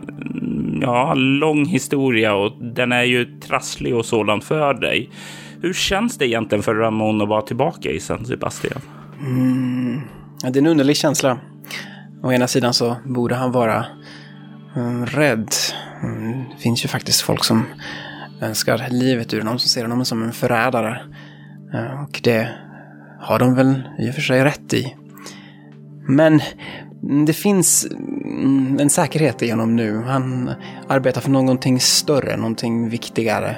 ja, 0.81 1.13
lång 1.13 1.65
historia 1.65 2.35
och 2.35 2.63
den 2.63 2.91
är 2.91 3.03
ju 3.03 3.39
trasslig 3.39 3.95
och 3.95 4.05
sådant 4.05 4.43
för 4.43 4.73
dig. 4.73 5.09
Hur 5.61 5.73
känns 5.73 6.17
det 6.17 6.27
egentligen 6.27 6.63
för 6.63 6.75
Ramon 6.75 7.21
att 7.21 7.27
vara 7.27 7.41
tillbaka 7.41 7.91
i 7.91 7.99
San 7.99 8.25
Sebastian? 8.25 8.81
Mm, 9.19 10.01
ja, 10.43 10.49
det 10.49 10.59
är 10.59 10.61
en 10.61 10.67
underlig 10.67 10.97
känsla. 10.97 11.39
Å 12.23 12.31
ena 12.31 12.47
sidan 12.47 12.73
så 12.73 12.95
borde 13.05 13.35
han 13.35 13.51
vara 13.51 13.85
mm, 14.75 15.05
rädd. 15.05 15.49
Mm, 16.03 16.43
det 16.55 16.61
finns 16.61 16.85
ju 16.85 16.87
faktiskt 16.87 17.21
folk 17.21 17.43
som 17.43 17.65
önskar 18.41 18.87
livet 18.89 19.33
ur 19.33 19.37
honom, 19.37 19.59
som 19.59 19.69
ser 19.69 19.81
honom 19.81 20.05
som 20.05 20.23
en 20.23 20.33
förrädare. 20.33 21.01
Eh, 21.73 22.03
och 22.03 22.19
det 22.23 22.49
har 23.21 23.39
de 23.39 23.55
väl 23.55 23.81
i 23.99 24.09
och 24.09 24.13
för 24.13 24.21
sig 24.21 24.43
rätt 24.43 24.73
i. 24.73 24.95
Men 26.07 26.41
Mm, 27.05 27.25
det 27.25 27.33
finns 27.33 27.87
mm, 27.91 28.79
en 28.79 28.89
säkerhet 28.89 29.41
i 29.41 29.51
honom 29.51 29.75
nu. 29.75 30.01
Han 30.01 30.51
arbetar 30.87 31.21
för 31.21 31.31
någonting 31.31 31.79
större, 31.79 32.37
någonting 32.37 32.89
viktigare. 32.89 33.57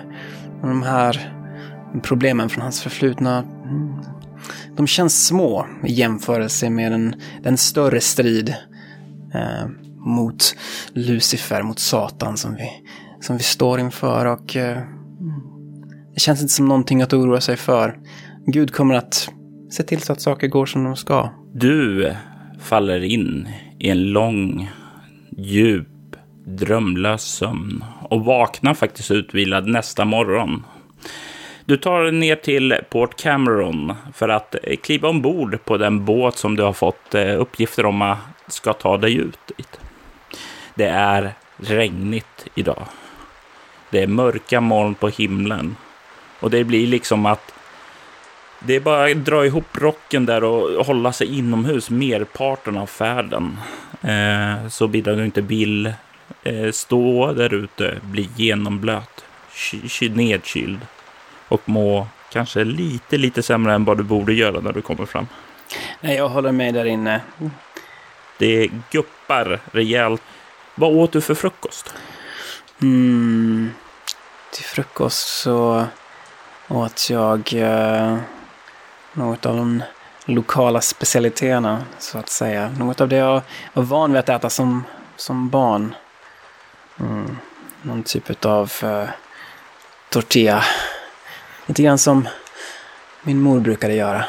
De 0.61 0.83
här 0.83 1.33
problemen 2.03 2.49
från 2.49 2.61
hans 2.61 2.81
förflutna, 2.81 3.37
mm, 3.37 3.93
de 4.75 4.87
känns 4.87 5.27
små 5.27 5.67
i 5.83 5.93
jämförelse 5.93 6.69
med 6.69 6.91
den, 6.91 7.15
den 7.43 7.57
större 7.57 8.01
strid 8.01 8.55
eh, 9.33 9.67
mot 10.05 10.55
Lucifer, 10.93 11.63
mot 11.63 11.79
Satan 11.79 12.37
som 12.37 12.55
vi, 12.55 12.69
som 13.21 13.37
vi 13.37 13.43
står 13.43 13.79
inför. 13.79 14.25
Och 14.25 14.55
eh, 14.55 14.77
det 16.13 16.19
känns 16.19 16.41
inte 16.41 16.53
som 16.53 16.67
någonting 16.67 17.01
att 17.01 17.13
oroa 17.13 17.41
sig 17.41 17.57
för. 17.57 17.99
Gud 18.45 18.73
kommer 18.73 18.95
att 18.95 19.29
se 19.71 19.83
till 19.83 20.01
så 20.01 20.13
att 20.13 20.21
saker 20.21 20.47
går 20.47 20.65
som 20.65 20.83
de 20.83 20.95
ska. 20.95 21.29
Du 21.53 22.15
faller 22.59 23.03
in 23.03 23.49
i 23.79 23.89
en 23.89 24.11
lång, 24.11 24.69
djup, 25.37 25.87
drömlös 26.45 27.23
sömn 27.23 27.83
och 28.09 28.25
vaknar 28.25 28.73
faktiskt 28.73 29.11
utvilad 29.11 29.67
nästa 29.67 30.05
morgon. 30.05 30.63
Du 31.65 31.77
tar 31.77 32.03
dig 32.03 32.11
ner 32.11 32.35
till 32.35 32.75
Port 32.89 33.21
Cameron 33.21 33.93
för 34.13 34.29
att 34.29 34.55
kliva 34.83 35.09
ombord 35.09 35.65
på 35.65 35.77
den 35.77 36.05
båt 36.05 36.37
som 36.37 36.55
du 36.55 36.63
har 36.63 36.73
fått 36.73 37.15
eh, 37.15 37.41
uppgifter 37.41 37.85
om 37.85 38.01
att 38.01 38.17
ska 38.47 38.73
ta 38.73 38.97
dig 38.97 39.15
ut 39.15 39.39
dit. 39.57 39.79
Det 40.75 40.87
är 40.87 41.33
regnigt 41.57 42.47
idag. 42.55 42.87
Det 43.89 44.03
är 44.03 44.07
mörka 44.07 44.61
moln 44.61 44.95
på 44.95 45.09
himlen 45.09 45.75
och 46.39 46.49
det 46.49 46.63
blir 46.63 46.87
liksom 46.87 47.25
att 47.25 47.53
det 48.59 48.75
är 48.75 48.79
bara 48.79 49.11
att 49.11 49.25
dra 49.25 49.45
ihop 49.45 49.77
rocken 49.77 50.25
där 50.25 50.43
och 50.43 50.85
hålla 50.85 51.13
sig 51.13 51.37
inomhus 51.37 51.89
merparten 51.89 52.77
av 52.77 52.87
färden. 52.87 53.57
Eh, 54.01 54.67
så 54.69 54.87
bidrar 54.87 55.15
du 55.15 55.25
inte 55.25 55.41
vill 55.41 55.93
eh, 56.43 56.71
stå 56.71 57.33
där 57.33 57.53
ute, 57.53 57.97
bli 58.01 58.29
genomblöt, 58.35 59.25
nedkyld 60.11 60.79
och 61.47 61.61
må 61.65 62.07
kanske 62.31 62.63
lite, 62.63 63.17
lite 63.17 63.43
sämre 63.43 63.73
än 63.73 63.85
vad 63.85 63.97
du 63.97 64.03
borde 64.03 64.33
göra 64.33 64.59
när 64.59 64.73
du 64.73 64.81
kommer 64.81 65.05
fram. 65.05 65.27
Nej, 66.01 66.15
jag 66.15 66.29
håller 66.29 66.51
med 66.51 66.73
där 66.73 66.85
inne. 66.85 67.21
Det 68.37 68.69
guppar 68.91 69.59
rejält. 69.71 70.21
Vad 70.75 70.95
åt 70.95 71.11
du 71.11 71.21
för 71.21 71.35
frukost? 71.35 71.93
Mm, 72.81 73.71
till 74.51 74.65
frukost 74.65 75.27
så 75.27 75.85
åt 76.67 77.09
jag 77.09 77.53
eh, 77.53 78.17
något 79.17 79.45
av 79.45 79.57
de 79.57 79.83
lokala 80.25 80.81
specialiteterna, 80.81 81.83
så 81.99 82.17
att 82.17 82.29
säga. 82.29 82.69
Något 82.79 83.01
av 83.01 83.09
det 83.09 83.15
jag 83.15 83.41
var 83.73 83.83
van 83.83 84.11
vid 84.11 84.19
att 84.19 84.29
äta 84.29 84.49
som, 84.49 84.83
som 85.15 85.49
barn. 85.49 85.95
Mm. 86.99 87.37
Någon 87.81 88.03
typ 88.03 88.45
av 88.45 88.71
uh, 88.83 88.89
eh, 88.89 89.09
tortilla. 90.09 90.63
Lite 91.65 91.83
grann 91.83 91.97
som 91.97 92.27
min 93.21 93.41
mor 93.41 93.59
brukade 93.59 93.93
göra. 93.93 94.25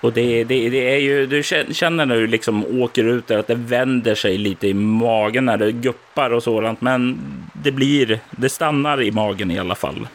Och 0.00 0.12
det, 0.12 0.44
det, 0.44 0.68
det, 0.68 0.94
är 0.94 0.98
ju, 0.98 1.26
du 1.26 1.42
känner 1.74 2.06
när 2.06 2.14
du 2.14 2.26
liksom 2.26 2.82
åker 2.82 3.04
ut 3.04 3.26
där 3.26 3.38
att 3.38 3.46
det 3.46 3.54
vänder 3.54 4.14
sig 4.14 4.38
lite 4.38 4.68
i 4.68 4.74
magen 4.74 5.44
när 5.44 5.56
det 5.56 5.72
guppar 5.72 6.30
och 6.30 6.42
sådant. 6.42 6.80
Men 6.80 7.18
det 7.52 7.72
blir, 7.72 8.20
det 8.30 8.48
stannar 8.48 9.02
i 9.02 9.10
magen 9.10 9.50
i 9.50 9.58
alla 9.58 9.74
fall. 9.74 10.08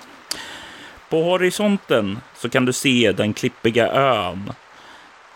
På 1.14 1.22
horisonten 1.22 2.20
så 2.36 2.50
kan 2.50 2.66
du 2.66 2.74
se 2.74 3.12
den 3.12 3.34
klippiga 3.34 3.92
ön 3.92 4.54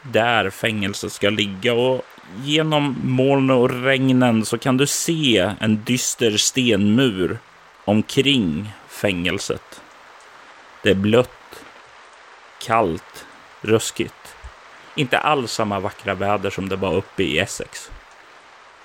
där 0.01 0.49
fängelset 0.49 1.11
ska 1.11 1.29
ligga 1.29 1.73
och 1.73 2.01
genom 2.43 2.95
moln 3.03 3.49
och 3.51 3.83
regnen 3.83 4.45
så 4.45 4.57
kan 4.57 4.77
du 4.77 4.87
se 4.87 5.53
en 5.59 5.83
dyster 5.83 6.37
stenmur 6.37 7.39
omkring 7.85 8.71
fängelset. 8.87 9.81
Det 10.83 10.89
är 10.89 10.95
blött, 10.95 11.63
kallt, 12.61 13.25
ruskigt. 13.61 14.35
Inte 14.95 15.17
alls 15.17 15.51
samma 15.51 15.79
vackra 15.79 16.13
väder 16.13 16.49
som 16.49 16.69
det 16.69 16.75
var 16.75 16.95
uppe 16.95 17.23
i 17.23 17.39
Essex. 17.39 17.91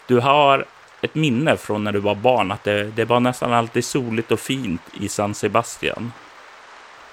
Du 0.07 0.21
har 0.21 0.65
ett 1.01 1.15
minne 1.15 1.57
från 1.57 1.85
när 1.85 1.93
du 1.93 2.01
var 2.01 2.15
barn 2.15 2.51
att 2.51 2.65
det, 2.65 2.85
det 2.85 3.05
var 3.05 3.21
nästan 3.21 3.53
alltid 3.53 3.85
soligt 3.85 4.33
och 4.33 4.41
fint 4.41 4.83
i 5.01 5.09
San 5.09 5.35
Sebastian. 5.35 6.13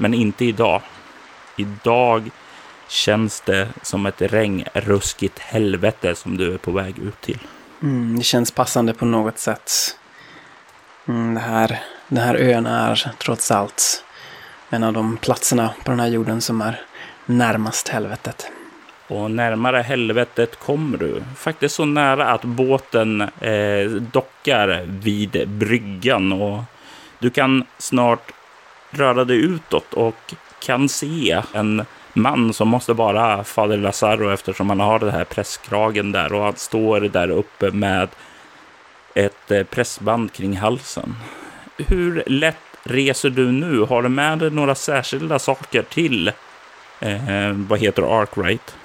Men 0.01 0.13
inte 0.13 0.45
idag. 0.45 0.81
Idag 1.55 2.29
känns 2.87 3.41
det 3.41 3.67
som 3.81 4.05
ett 4.05 4.21
regnruskigt 4.21 5.39
helvete 5.39 6.15
som 6.15 6.37
du 6.37 6.53
är 6.53 6.57
på 6.57 6.71
väg 6.71 6.99
ut 6.99 7.21
till. 7.21 7.39
Mm, 7.81 8.17
det 8.17 8.23
känns 8.23 8.51
passande 8.51 8.93
på 8.93 9.05
något 9.05 9.39
sätt. 9.39 9.71
Mm, 11.07 11.33
det 11.33 11.39
här, 11.39 11.79
den 12.07 12.23
här 12.23 12.35
ön 12.35 12.65
är 12.65 13.11
trots 13.17 13.51
allt 13.51 14.03
en 14.69 14.83
av 14.83 14.93
de 14.93 15.17
platserna 15.17 15.73
på 15.83 15.91
den 15.91 15.99
här 15.99 16.07
jorden 16.07 16.41
som 16.41 16.61
är 16.61 16.81
närmast 17.25 17.87
helvetet. 17.87 18.51
Och 19.07 19.31
närmare 19.31 19.81
helvetet 19.81 20.59
kommer 20.59 20.97
du. 20.97 21.23
Faktiskt 21.35 21.75
så 21.75 21.85
nära 21.85 22.25
att 22.25 22.43
båten 22.43 23.21
eh, 23.21 23.85
dockar 24.11 24.85
vid 24.85 25.49
bryggan. 25.49 26.31
Och 26.31 26.63
du 27.19 27.29
kan 27.29 27.65
snart 27.77 28.31
röra 28.91 29.25
dig 29.25 29.37
utåt 29.37 29.93
och 29.93 30.33
kan 30.59 30.89
se 30.89 31.41
en 31.53 31.85
man 32.13 32.53
som 32.53 32.67
måste 32.67 32.93
vara 32.93 33.43
fader 33.43 33.77
Lazaro 33.77 34.29
eftersom 34.33 34.69
han 34.69 34.79
har 34.79 34.99
den 34.99 35.09
här 35.09 35.23
presskragen 35.23 36.11
där 36.11 36.33
och 36.33 36.43
han 36.43 36.55
står 36.55 37.01
där 37.01 37.29
uppe 37.29 37.71
med 37.71 38.09
ett 39.13 39.51
eh, 39.51 39.63
pressband 39.63 40.33
kring 40.33 40.57
halsen. 40.57 41.15
Hur 41.77 42.23
lätt 42.27 42.55
reser 42.83 43.29
du 43.29 43.51
nu? 43.51 43.81
Har 43.81 44.03
du 44.03 44.09
med 44.09 44.39
dig 44.39 44.51
några 44.51 44.75
särskilda 44.75 45.39
saker 45.39 45.81
till 45.81 46.27
eh, 46.99 47.51
vad 47.51 47.79
heter 47.79 48.21
Arkwright? 48.21 48.75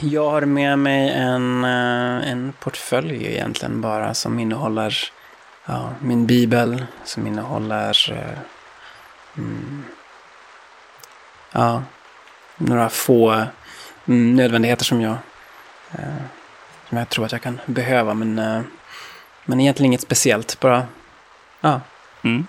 Jag 0.00 0.30
har 0.30 0.40
med 0.40 0.78
mig 0.78 1.10
en, 1.10 1.64
eh, 1.64 2.30
en 2.30 2.52
portfölj 2.60 3.26
egentligen 3.26 3.80
bara 3.80 4.14
som 4.14 4.38
innehåller 4.38 4.94
ja, 5.68 5.94
min 6.00 6.26
bibel, 6.26 6.84
som 7.04 7.26
innehåller 7.26 8.12
eh, 8.12 8.38
mm, 9.36 9.84
ja, 11.52 11.82
några 12.56 12.88
få 12.88 13.44
mm, 14.06 14.36
nödvändigheter 14.36 14.84
som 14.84 15.00
jag, 15.00 15.16
eh, 15.92 16.22
som 16.88 16.98
jag 16.98 17.08
tror 17.08 17.24
att 17.24 17.32
jag 17.32 17.42
kan 17.42 17.60
behöva. 17.66 18.14
Men, 18.14 18.38
eh, 18.38 18.60
men 19.44 19.60
egentligen 19.60 19.86
inget 19.86 20.00
speciellt, 20.00 20.60
bara, 20.60 20.86
ja, 21.60 21.80
mm. 22.22 22.46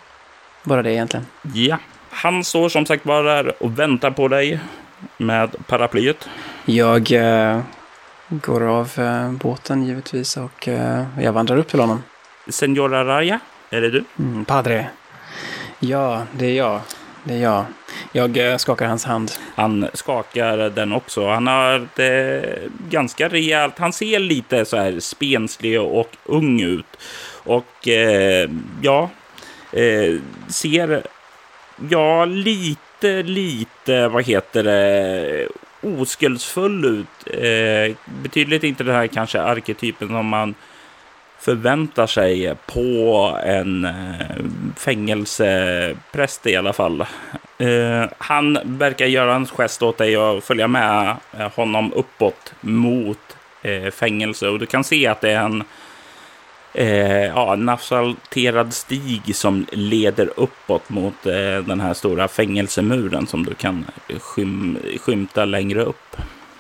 bara 0.64 0.84
det 0.84 0.94
egentligen. 0.94 1.26
Ja, 1.54 1.78
han 2.10 2.44
står 2.44 2.70
som 2.70 2.86
sagt 2.86 3.04
bara 3.04 3.22
där 3.22 3.64
och 3.64 3.80
väntar 3.80 4.12
på 4.12 4.28
dig 4.28 4.60
med 5.18 5.68
paraplyet. 5.68 6.30
Jag 6.66 7.04
går 8.30 8.64
av 8.64 8.92
båten 9.42 9.84
givetvis 9.84 10.38
och 10.38 10.68
jag 11.22 11.34
vandrar 11.34 11.58
upp 11.58 11.68
till 11.68 11.80
honom. 11.80 12.04
Senora 12.50 13.06
Raya, 13.06 13.40
är 13.70 13.82
det 13.82 13.90
du? 13.90 14.04
Mm, 14.20 14.46
padre. 14.46 14.90
Ja, 15.80 16.24
det 16.32 16.46
är 16.46 16.54
jag. 16.54 16.82
Det 17.24 17.34
är 17.34 17.38
jag. 17.38 17.66
Jag 18.12 18.38
eh, 18.38 18.58
skakar 18.58 18.88
hans 18.88 19.06
hand. 19.06 19.32
Han 19.56 19.88
skakar 19.94 20.58
den 20.58 20.92
också. 20.92 21.28
Han 21.28 21.48
har 21.48 21.88
det 21.96 22.44
ganska 22.90 23.30
rejält. 23.30 23.80
Han 23.80 23.94
ser 23.94 24.20
lite 24.20 24.66
så 24.66 24.78
här 24.78 25.00
spenslig 25.00 25.82
och 25.82 26.10
ung 26.24 26.62
ut. 26.62 26.98
Och 27.44 27.88
eh, 27.88 28.50
ja, 28.82 29.10
eh, 29.72 30.16
ser 30.48 31.04
ja, 31.90 32.26
lite, 32.26 33.24
lite, 33.24 34.08
vad 34.08 34.24
heter 34.24 34.64
det, 34.64 35.48
oskuldsfull 35.82 36.86
ut. 36.86 37.34
Eh, 37.34 37.96
betydligt 38.22 38.64
inte 38.64 38.84
den 38.84 38.96
här 38.96 39.08
kanske 39.08 39.42
arketypen 39.42 40.08
som 40.08 40.26
man 40.26 40.56
förväntar 41.40 42.08
sig 42.08 42.56
på 42.66 43.38
en 43.44 43.86
eh, 43.86 43.94
fängelsepräst 44.76 46.48
i 46.48 46.56
alla 46.56 46.74
fall. 46.74 47.02
Eh, 47.58 48.06
han 48.18 48.60
verkar 48.64 49.06
göra 49.06 49.36
en 49.36 49.46
gest 49.46 49.82
åt 49.82 49.98
dig 49.98 50.18
och 50.18 50.44
följa 50.44 50.68
med 50.68 51.16
eh, 51.40 51.52
honom 51.52 51.94
uppåt 51.94 52.54
mot 52.62 53.18
fängelse. 53.92 54.48
Och 54.48 54.60
du 54.60 54.66
kan 54.66 54.84
se 54.84 55.08
att 55.08 55.22
det 55.22 55.32
är 55.32 55.44
en 55.46 55.64
eh, 56.74 57.26
ja, 57.26 57.54
en 57.54 57.70
asfalterad 57.70 58.74
stig 58.74 59.36
som 59.36 59.66
leder 59.72 60.30
uppåt 60.36 60.90
mot 60.90 61.26
eh, 61.26 61.58
den 61.68 61.82
här 61.82 61.94
stora 61.94 62.28
fängelsemuren 62.28 63.28
som 63.28 63.46
du 63.46 63.54
kan 63.54 63.86
skym 64.20 64.78
skymta 65.02 65.46
längre 65.46 65.84
upp. 65.84 66.18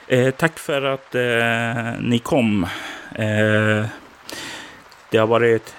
Eh, 0.07 0.31
tack 0.31 0.59
för 0.59 0.81
att 0.81 1.15
eh, 1.15 2.01
ni 2.01 2.19
kom. 2.19 2.67
Det 5.09 5.17
har 5.17 5.27
varit 5.27 5.75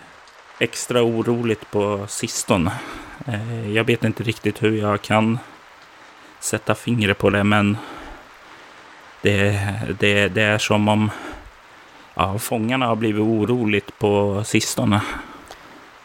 extra 0.59 1.03
oroligt 1.03 1.71
på 1.71 2.07
sistone. 2.09 2.73
Eh, 3.27 3.71
jag 3.71 3.85
vet 3.85 4.05
inte 4.05 4.23
riktigt 4.23 4.63
hur 4.63 4.77
jag 4.77 5.03
kan 5.03 5.39
sätta 6.41 6.75
fingret 6.75 7.19
på 7.19 7.31
det, 7.31 7.45
men 7.45 7.77
det, 9.23 9.61
det, 9.99 10.29
det 10.29 10.43
är 10.43 10.59
som 10.59 10.89
om 10.89 11.11
ja, 12.15 12.39
fångarna 12.39 12.87
har 12.87 12.97
blivit 12.97 13.23
oroligt 13.23 13.99
på 13.99 14.45
sistone. 14.45 15.01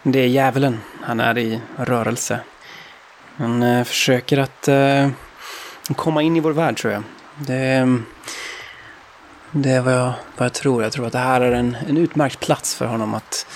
Det 0.04 0.20
är 0.20 0.28
djävulen. 0.28 0.80
Han 1.02 1.20
är 1.20 1.38
i 1.38 1.62
rörelse. 1.78 2.40
Han 3.38 3.64
eh, 3.64 3.84
försöker 3.84 4.38
att 4.38 4.68
eh, 4.68 5.10
komma 5.96 6.22
in 6.22 6.38
i 6.38 6.40
vår 6.40 6.52
värld 6.52 6.78
tror 6.78 6.94
jag. 6.94 7.04
Det, 7.36 8.00
det 9.58 9.70
är 9.72 9.82
vad 9.82 9.94
jag, 9.94 10.14
vad 10.38 10.46
jag 10.46 10.54
tror. 10.54 10.84
Jag 10.84 10.92
tror 10.92 11.06
att 11.06 11.12
det 11.12 11.20
här 11.20 11.42
är 11.42 11.52
en, 11.52 11.78
en 11.88 11.98
utmärkt 11.98 12.40
plats 12.40 12.76
för 12.76 12.86
honom 12.86 13.14
att 13.14 13.48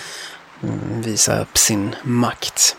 mm, 0.64 1.02
visa 1.02 1.42
upp 1.42 1.58
sin 1.58 1.96
makt. 2.04 2.78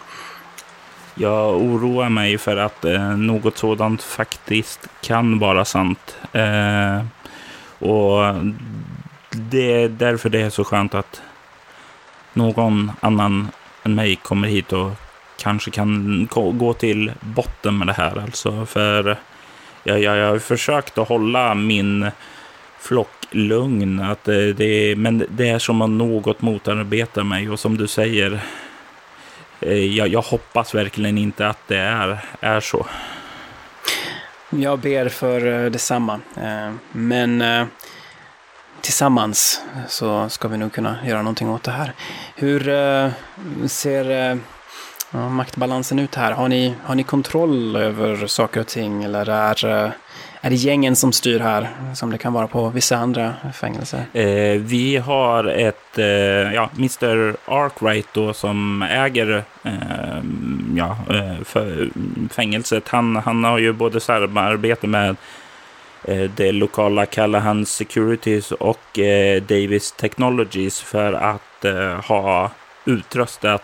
Jag 1.15 1.57
oroar 1.57 2.09
mig 2.09 2.39
för 2.39 2.57
att 2.57 2.85
eh, 2.85 3.17
något 3.17 3.59
sådant 3.59 4.03
faktiskt 4.03 4.87
kan 5.01 5.39
vara 5.39 5.65
sant. 5.65 6.17
Eh, 6.33 7.05
och 7.79 8.35
det 9.31 9.83
är 9.83 9.89
därför 9.89 10.29
det 10.29 10.41
är 10.41 10.51
så 10.51 10.65
skönt 10.65 10.95
att 10.95 11.23
någon 12.33 12.93
annan 13.01 13.49
än 13.83 13.95
mig 13.95 14.17
kommer 14.17 14.49
hit 14.49 14.73
och 14.73 14.91
kanske 15.39 15.71
kan 15.71 16.29
gå 16.53 16.75
till 16.75 17.13
botten 17.21 17.79
med 17.79 17.87
det 17.87 17.93
här. 17.93 18.23
Alltså 18.23 18.67
för 18.67 19.17
jag, 19.85 20.01
jag, 20.01 20.17
jag 20.17 20.31
har 20.31 20.39
försökt 20.39 20.99
att 20.99 21.09
hålla 21.09 21.55
min 21.55 22.11
flocklugn. 22.81 24.01
Att 24.01 24.25
det, 24.25 24.53
det, 24.53 24.97
men 24.97 25.27
det 25.31 25.49
är 25.49 25.59
som 25.59 25.83
att 25.83 25.91
något 25.91 26.43
motarbetar 26.43 27.23
mig 27.23 27.51
och 27.51 27.61
som 27.61 27.77
du 27.77 27.87
säger. 27.87 28.41
Eh, 29.61 29.97
jag, 29.97 30.09
jag 30.09 30.23
hoppas 30.23 30.75
verkligen 30.75 31.19
inte 31.19 31.49
att 31.49 31.59
det 31.67 31.79
är, 31.79 32.25
är 32.41 32.61
så. 32.61 32.87
Jag 34.51 34.79
ber 34.79 35.09
för 35.09 35.47
eh, 35.47 35.71
detsamma. 35.71 36.21
Eh, 36.37 36.73
men 36.93 37.45
tillsammans 38.81 39.63
så 39.89 40.29
ska 40.29 40.49
vi 40.49 40.57
nog 40.57 40.73
kunna 40.73 40.97
göra 41.07 41.23
någonting 41.23 41.51
åt 41.51 41.63
det 41.63 41.71
här. 41.71 41.93
Hur 42.35 42.61
ser 43.69 44.39
maktbalansen 45.31 45.99
ut 45.99 46.15
här? 46.15 46.33
Har 46.33 46.49
ni, 46.49 46.75
har 46.85 46.95
ni 46.95 47.03
kontroll 47.03 47.77
över 47.77 48.27
saker 48.27 48.61
och 48.61 48.67
ting 48.67 49.05
eller 49.05 49.29
är, 49.29 49.93
är 50.41 50.51
det 50.51 50.57
gängen 50.57 50.97
som 50.97 51.13
styr 51.13 51.41
här 51.41 51.69
som 51.95 52.11
det 52.11 52.19
kan 52.19 52.33
vara 52.33 52.47
på 52.47 52.69
vissa 52.69 52.97
andra 52.97 53.35
fängelser? 53.55 54.05
Eh, 54.13 54.61
vi 54.61 54.97
har 54.97 55.45
ett, 55.45 55.99
eh, 55.99 56.07
ja, 56.55 56.71
Mr 56.77 57.37
Arkwright 57.45 58.09
då 58.13 58.33
som 58.33 58.83
äger 58.83 59.45
eh, 59.63 59.73
ja, 60.77 60.97
fängelset. 62.31 62.89
Han, 62.89 63.17
han 63.17 63.45
har 63.45 63.59
ju 63.59 63.73
både 63.73 64.01
samarbete 64.01 64.87
med 64.87 65.17
det 66.37 66.53
lokala 66.53 67.07
Callahan 67.07 67.67
Securities 67.67 68.53
och 68.53 68.99
eh, 68.99 69.43
Davis 69.43 69.93
Technologies 69.93 70.81
för 70.81 71.13
att 71.13 71.65
eh, 71.65 72.05
ha 72.05 72.51
utrustat 72.85 73.63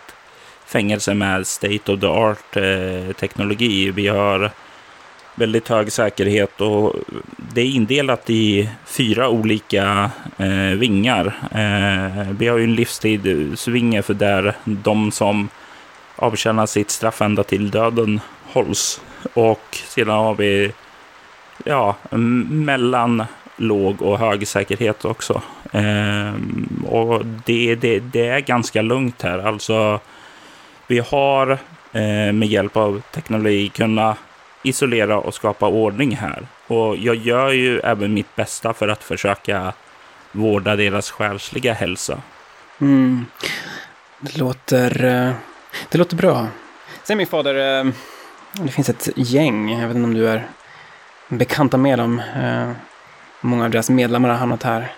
fängelse 0.65 1.13
med 1.13 1.47
state 1.47 1.91
of 1.91 1.99
the 1.99 2.07
art 2.07 2.57
eh, 2.57 3.13
teknologi. 3.13 3.91
Vi 3.91 4.07
har 4.07 4.51
väldigt 5.37 5.67
hög 5.67 5.91
säkerhet 5.91 6.61
och 6.61 6.95
det 7.37 7.61
är 7.61 7.65
indelat 7.65 8.29
i 8.29 8.69
fyra 8.85 9.29
olika 9.29 10.11
eh, 10.37 10.77
vingar. 10.77 11.25
Eh, 11.51 12.31
vi 12.39 12.47
har 12.47 12.57
ju 12.57 12.63
en 12.63 12.75
livstidsvinge 12.75 14.01
för 14.01 14.13
där 14.13 14.55
de 14.65 15.11
som 15.11 15.49
avtjänar 16.15 16.65
sitt 16.65 16.89
straff 16.89 17.21
ända 17.21 17.43
till 17.43 17.71
döden 17.71 18.19
hålls. 18.45 19.01
Och 19.33 19.77
sedan 19.87 20.17
har 20.17 20.35
vi 20.35 20.71
ja, 21.63 21.95
mellan 22.49 23.25
låg 23.57 24.01
och 24.01 24.19
hög 24.19 24.47
säkerhet 24.47 25.05
också. 25.05 25.41
Eh, 25.71 26.33
och 26.87 27.25
det, 27.25 27.75
det, 27.75 27.99
det, 27.99 28.27
är 28.27 28.39
ganska 28.39 28.81
lugnt 28.81 29.21
här. 29.21 29.39
Alltså, 29.39 29.99
vi 30.87 30.99
har 30.99 31.51
eh, 31.91 32.33
med 32.33 32.47
hjälp 32.47 32.77
av 32.77 33.01
teknologi 33.11 33.69
kunnat 33.69 34.17
isolera 34.63 35.17
och 35.17 35.33
skapa 35.33 35.67
ordning 35.67 36.15
här. 36.15 36.47
Och 36.67 36.97
jag 36.97 37.15
gör 37.15 37.51
ju 37.51 37.79
även 37.79 38.13
mitt 38.13 38.35
bästa 38.35 38.73
för 38.73 38.87
att 38.87 39.03
försöka 39.03 39.73
vårda 40.31 40.75
deras 40.75 41.11
själsliga 41.11 41.73
hälsa. 41.73 42.21
Mm. 42.81 43.25
Det 44.19 44.37
låter, 44.37 45.05
eh, 45.05 45.31
det 45.89 45.97
låter 45.97 46.15
bra. 46.15 46.47
Sen 47.03 47.17
min 47.17 47.27
fader, 47.27 47.79
eh, 47.79 47.91
det 48.53 48.71
finns 48.71 48.89
ett 48.89 49.09
gäng, 49.15 49.79
jag 49.79 49.87
vet 49.87 49.95
inte 49.95 50.07
om 50.07 50.13
du 50.13 50.29
är 50.29 50.47
bekanta 51.27 51.77
med 51.77 51.99
dem. 51.99 52.21
Eh, 52.43 52.71
många 53.41 53.63
av 53.63 53.69
deras 53.69 53.89
medlemmar 53.89 54.29
har 54.29 54.35
hamnat 54.35 54.63
här. 54.63 54.91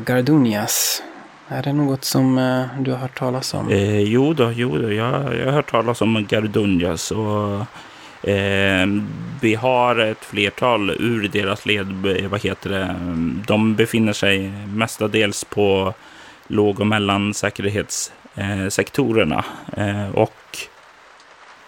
Gardunias. 0.00 1.02
Är 1.48 1.62
det 1.62 1.72
något 1.72 2.04
som 2.04 2.36
du 2.78 2.90
har 2.90 2.98
hört 2.98 3.18
talas 3.18 3.54
om? 3.54 3.70
Eh, 3.70 4.00
jo 4.00 4.34
då, 4.34 4.52
jo 4.52 4.78
då. 4.78 4.92
Jag, 4.92 5.36
jag 5.36 5.44
har 5.44 5.52
hört 5.52 5.70
talas 5.70 6.00
om 6.00 6.26
Gardunias. 6.28 7.10
Och 7.10 7.66
Ehm, 8.26 9.08
vi 9.40 9.54
har 9.54 9.96
ett 9.96 10.24
flertal 10.24 10.90
ur 10.90 11.28
deras 11.28 11.66
led, 11.66 12.06
eh, 12.06 12.28
vad 12.28 12.42
heter 12.42 12.70
det, 12.70 12.96
de 13.46 13.74
befinner 13.74 14.12
sig 14.12 14.52
mestadels 14.66 15.44
på 15.44 15.94
låg 16.46 16.80
och 16.80 16.86
mellansäkerhetssektorerna. 16.86 19.44
Eh, 19.76 19.88
ehm, 19.88 20.14
och 20.14 20.58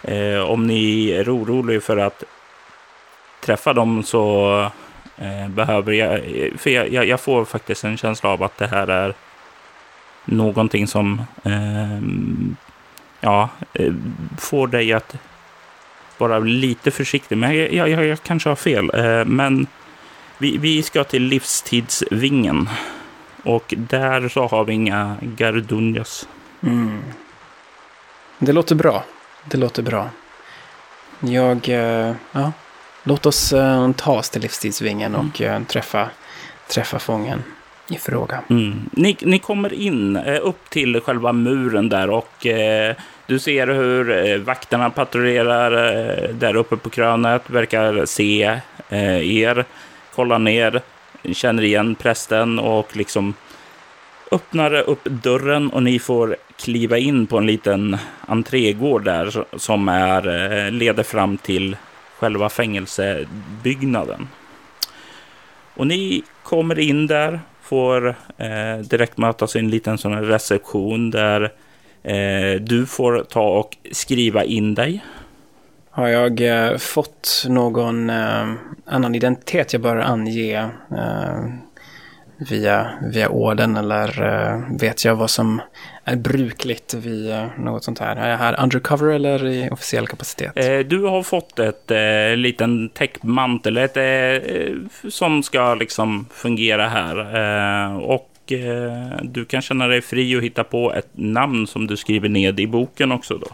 eh, 0.02 0.40
om 0.40 0.66
ni 0.66 1.10
är 1.10 1.36
oroliga 1.36 1.80
för 1.80 1.96
att 1.96 2.24
träffa 3.40 3.72
dem 3.72 4.02
så 4.02 4.60
eh, 5.16 5.48
behöver 5.48 5.92
jag, 5.92 6.14
eh, 6.14 6.56
för 6.58 6.70
jag, 6.70 7.06
jag, 7.06 7.20
får 7.20 7.44
faktiskt 7.44 7.84
en 7.84 7.96
känsla 7.96 8.30
av 8.30 8.42
att 8.42 8.58
det 8.58 8.66
här 8.66 8.86
är 8.86 9.14
någonting 10.24 10.86
som 10.86 11.22
ehm, 11.44 12.56
eh, 13.20 13.20
ja, 13.20 13.48
får 14.38 14.66
dig 14.66 14.92
att 14.92 15.16
vara 16.18 16.38
lite 16.38 16.90
försiktig. 16.90 17.38
Men 17.38 17.56
jag, 17.56 17.72
jag, 17.72 17.88
jag, 17.88 18.06
jag 18.06 18.22
kanske 18.22 18.48
har 18.48 18.56
fel. 18.56 18.90
Eh, 18.94 19.24
men 19.24 19.66
vi, 20.38 20.58
vi 20.58 20.82
ska 20.82 21.04
till 21.04 21.22
livstidsvingen. 21.22 22.68
Och 23.42 23.74
där 23.76 24.28
så 24.28 24.46
har 24.46 24.64
vi 24.64 24.72
inga 24.72 25.16
Gardunias. 25.20 26.28
Mm. 26.62 27.02
Det 28.38 28.52
låter 28.52 28.74
bra. 28.74 29.04
Det 29.44 29.58
låter 29.58 29.82
bra. 29.82 30.10
Jag, 31.20 31.68
eh, 31.68 32.14
ja, 32.32 32.52
låt 33.02 33.26
oss 33.26 33.52
eh, 33.52 33.92
ta 33.92 34.18
oss 34.18 34.30
till 34.30 34.42
livstidsvingen 34.42 35.14
mm. 35.14 35.26
och 35.26 35.68
träffa, 35.68 36.10
träffa 36.68 36.98
fången 36.98 37.42
i 37.88 37.96
fråga. 37.96 38.42
Mm. 38.48 38.90
Ni, 38.92 39.16
ni 39.20 39.38
kommer 39.38 39.72
in 39.72 40.16
upp 40.16 40.70
till 40.70 41.00
själva 41.00 41.32
muren 41.32 41.88
där 41.88 42.10
och 42.10 42.46
du 43.26 43.38
ser 43.38 43.66
hur 43.66 44.10
eh, 44.10 44.38
vakterna 44.38 44.90
patrullerar 44.90 45.72
eh, 45.72 46.28
där 46.28 46.56
uppe 46.56 46.76
på 46.76 46.90
krönet, 46.90 47.50
verkar 47.50 48.06
se 48.06 48.60
eh, 48.88 49.36
er, 49.36 49.64
kollar 50.14 50.38
ner, 50.38 50.80
känner 51.32 51.62
igen 51.62 51.94
prästen 51.94 52.58
och 52.58 52.96
liksom 52.96 53.34
öppnar 54.30 54.74
upp 54.74 55.04
dörren 55.04 55.70
och 55.70 55.82
ni 55.82 55.98
får 55.98 56.36
kliva 56.56 56.98
in 56.98 57.26
på 57.26 57.38
en 57.38 57.46
liten 57.46 57.96
entrégård 58.26 59.04
där 59.04 59.44
som 59.56 59.88
är, 59.88 60.70
leder 60.70 61.02
fram 61.02 61.38
till 61.38 61.76
själva 62.18 62.48
fängelsebyggnaden. 62.48 64.28
Och 65.74 65.86
ni 65.86 66.22
kommer 66.42 66.78
in 66.78 67.06
där, 67.06 67.40
får 67.62 68.08
eh, 68.38 68.78
direkt 68.84 69.18
mötas 69.18 69.56
i 69.56 69.58
en 69.58 69.70
liten 69.70 69.98
sån 69.98 70.24
reception 70.24 71.10
där 71.10 71.42
Eh, 71.42 71.50
du 72.60 72.86
får 72.86 73.26
ta 73.30 73.48
och 73.48 73.76
skriva 73.92 74.44
in 74.44 74.74
dig. 74.74 75.04
Har 75.90 76.08
jag 76.08 76.40
eh, 76.40 76.76
fått 76.76 77.44
någon 77.48 78.10
eh, 78.10 78.52
annan 78.86 79.14
identitet 79.14 79.72
jag 79.72 79.82
bör 79.82 79.96
ange 79.96 80.70
via, 82.36 82.90
via 83.12 83.28
orden 83.28 83.76
eller 83.76 84.78
vet 84.78 85.04
jag 85.04 85.16
vad 85.16 85.30
som 85.30 85.60
är 86.04 86.16
brukligt 86.16 86.94
vid 86.94 87.34
något 87.58 87.84
sånt 87.84 87.98
här? 87.98 88.16
Är 88.16 88.30
jag 88.30 88.38
här 88.38 88.60
undercover 88.62 89.06
eller 89.06 89.46
i 89.46 89.68
officiell 89.70 90.06
kapacitet? 90.06 90.54
du 90.90 91.02
har 91.02 91.22
fått 91.22 91.58
ett 91.58 91.90
eh, 91.90 92.36
liten 92.36 92.88
täckmantel 92.88 93.76
ett, 93.76 93.96
eh, 93.96 94.72
som 95.10 95.42
ska 95.42 95.74
liksom 95.74 96.26
fungera 96.32 96.88
här. 96.88 97.18
Eh, 97.36 97.96
och 98.46 98.52
eh, 98.52 99.18
du 99.22 99.44
kan 99.44 99.62
känna 99.62 99.86
dig 99.86 100.00
fri 100.00 100.36
och 100.36 100.42
hitta 100.42 100.64
på 100.64 100.92
ett 100.92 101.08
namn 101.12 101.66
som 101.66 101.86
du 101.86 101.96
skriver 101.96 102.28
ned 102.28 102.60
i 102.60 102.66
boken 102.66 103.12
också 103.12 103.38
då. 103.38 103.46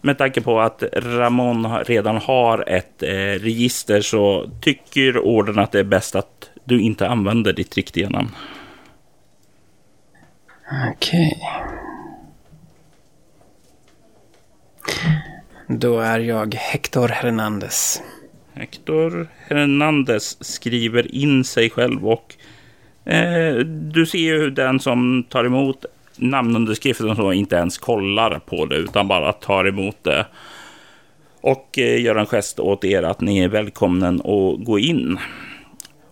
Med 0.00 0.18
tanke 0.18 0.40
på 0.40 0.60
att 0.60 0.82
Ramon 0.92 1.78
redan 1.78 2.16
har 2.16 2.68
ett 2.68 3.02
eh, 3.02 3.08
register 3.40 4.00
så 4.00 4.50
tycker 4.60 5.18
orden 5.18 5.58
att 5.58 5.72
det 5.72 5.80
är 5.80 5.84
bäst 5.84 6.16
att 6.16 6.50
du 6.64 6.80
inte 6.80 7.08
använder 7.08 7.52
ditt 7.52 7.76
riktiga 7.76 8.08
namn. 8.08 8.30
Okej. 10.92 11.40
Då 15.68 16.00
är 16.00 16.18
jag 16.18 16.54
Hector 16.54 17.08
Hernandez. 17.08 18.02
Hector 18.54 19.28
Hernandez 19.48 20.44
skriver 20.44 21.14
in 21.14 21.44
sig 21.44 21.70
själv 21.70 22.08
och 22.08 22.36
Eh, 23.04 23.54
du 23.66 24.06
ser 24.06 24.18
ju 24.18 24.50
den 24.50 24.80
som 24.80 25.24
tar 25.28 25.44
emot 25.44 25.84
namnunderskriften 26.16 27.16
så 27.16 27.32
inte 27.32 27.56
ens 27.56 27.78
kollar 27.78 28.38
på 28.38 28.66
det 28.66 28.76
utan 28.76 29.08
bara 29.08 29.32
tar 29.32 29.68
emot 29.68 29.96
det. 30.02 30.26
Och 31.40 31.78
eh, 31.78 32.02
gör 32.02 32.16
en 32.16 32.26
gest 32.26 32.60
åt 32.60 32.84
er 32.84 33.02
att 33.02 33.20
ni 33.20 33.38
är 33.38 33.48
välkomna 33.48 34.08
att 34.08 34.64
gå 34.64 34.78
in. 34.78 35.18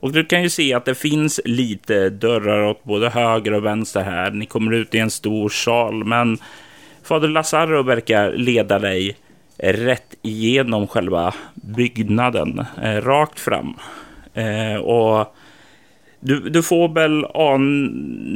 Och 0.01 0.13
du 0.13 0.25
kan 0.25 0.43
ju 0.43 0.51
se 0.51 0.75
att 0.75 0.85
det 0.85 0.95
finns 0.95 1.41
lite 1.45 2.11
dörrar 2.11 2.63
åt 2.63 2.85
både 2.85 3.09
höger 3.09 3.53
och 3.53 3.65
vänster 3.65 4.03
här. 4.03 4.31
Ni 4.31 4.47
kommer 4.47 4.73
ut 4.73 4.95
i 4.95 4.99
en 4.99 5.11
stor 5.11 5.49
sal, 5.49 6.05
men 6.05 6.39
Fader 7.03 7.29
Lazaro 7.29 7.83
verkar 7.83 8.33
leda 8.33 8.79
dig 8.79 9.17
rätt 9.59 10.15
igenom 10.23 10.87
själva 10.87 11.35
byggnaden, 11.55 12.65
eh, 12.83 13.01
rakt 13.01 13.41
fram. 13.41 13.75
Och 14.83 15.35
du, 16.25 16.41
du 16.41 16.63
får 16.63 16.89
väl 16.89 17.25
an, 17.35 17.87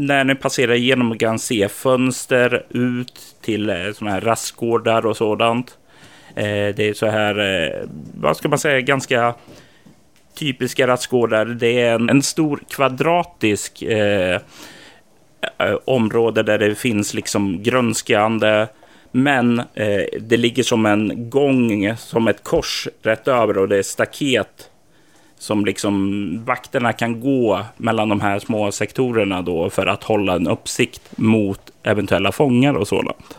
när 0.06 0.24
ni 0.24 0.34
passerar 0.34 0.74
igenom 0.74 1.18
kan 1.18 1.38
se 1.38 1.68
fönster 1.68 2.66
ut 2.70 3.36
till 3.40 3.70
eh, 3.70 3.92
sådana 3.94 4.14
här 4.14 4.20
rastgårdar 4.20 5.06
och 5.06 5.16
sådant. 5.16 5.78
Eh, 6.34 6.74
det 6.76 6.88
är 6.88 6.94
så 6.94 7.06
här, 7.06 7.38
eh, 7.38 7.88
vad 8.20 8.36
ska 8.36 8.48
man 8.48 8.58
säga, 8.58 8.80
ganska 8.80 9.34
typiska 10.34 10.86
rastgårdar. 10.86 11.44
Det 11.44 11.80
är 11.80 11.94
en, 11.94 12.10
en 12.10 12.22
stor 12.22 12.60
kvadratisk 12.68 13.82
eh, 13.82 14.40
eh 15.58 15.76
område 15.84 16.42
där 16.42 16.58
det 16.58 16.74
finns 16.74 17.14
liksom 17.14 17.62
grönskande 17.62 18.66
men 19.12 19.58
eh, 19.58 20.04
det 20.20 20.36
ligger 20.36 20.62
som 20.62 20.86
en 20.86 21.30
gång, 21.30 21.96
som 21.96 22.28
ett 22.28 22.44
kors 22.44 22.88
rätt 23.02 23.28
över 23.28 23.58
och 23.58 23.68
det 23.68 23.76
är 23.78 23.82
staket 23.82 24.70
som 25.38 25.64
liksom 25.64 26.44
vakterna 26.44 26.92
kan 26.92 27.20
gå 27.20 27.62
mellan 27.76 28.08
de 28.08 28.20
här 28.20 28.38
små 28.38 28.72
sektorerna 28.72 29.42
då 29.42 29.70
för 29.70 29.86
att 29.86 30.04
hålla 30.04 30.34
en 30.34 30.48
uppsikt 30.48 31.18
mot 31.18 31.60
eventuella 31.82 32.32
fångar 32.32 32.74
och 32.74 32.88
sådant. 32.88 33.38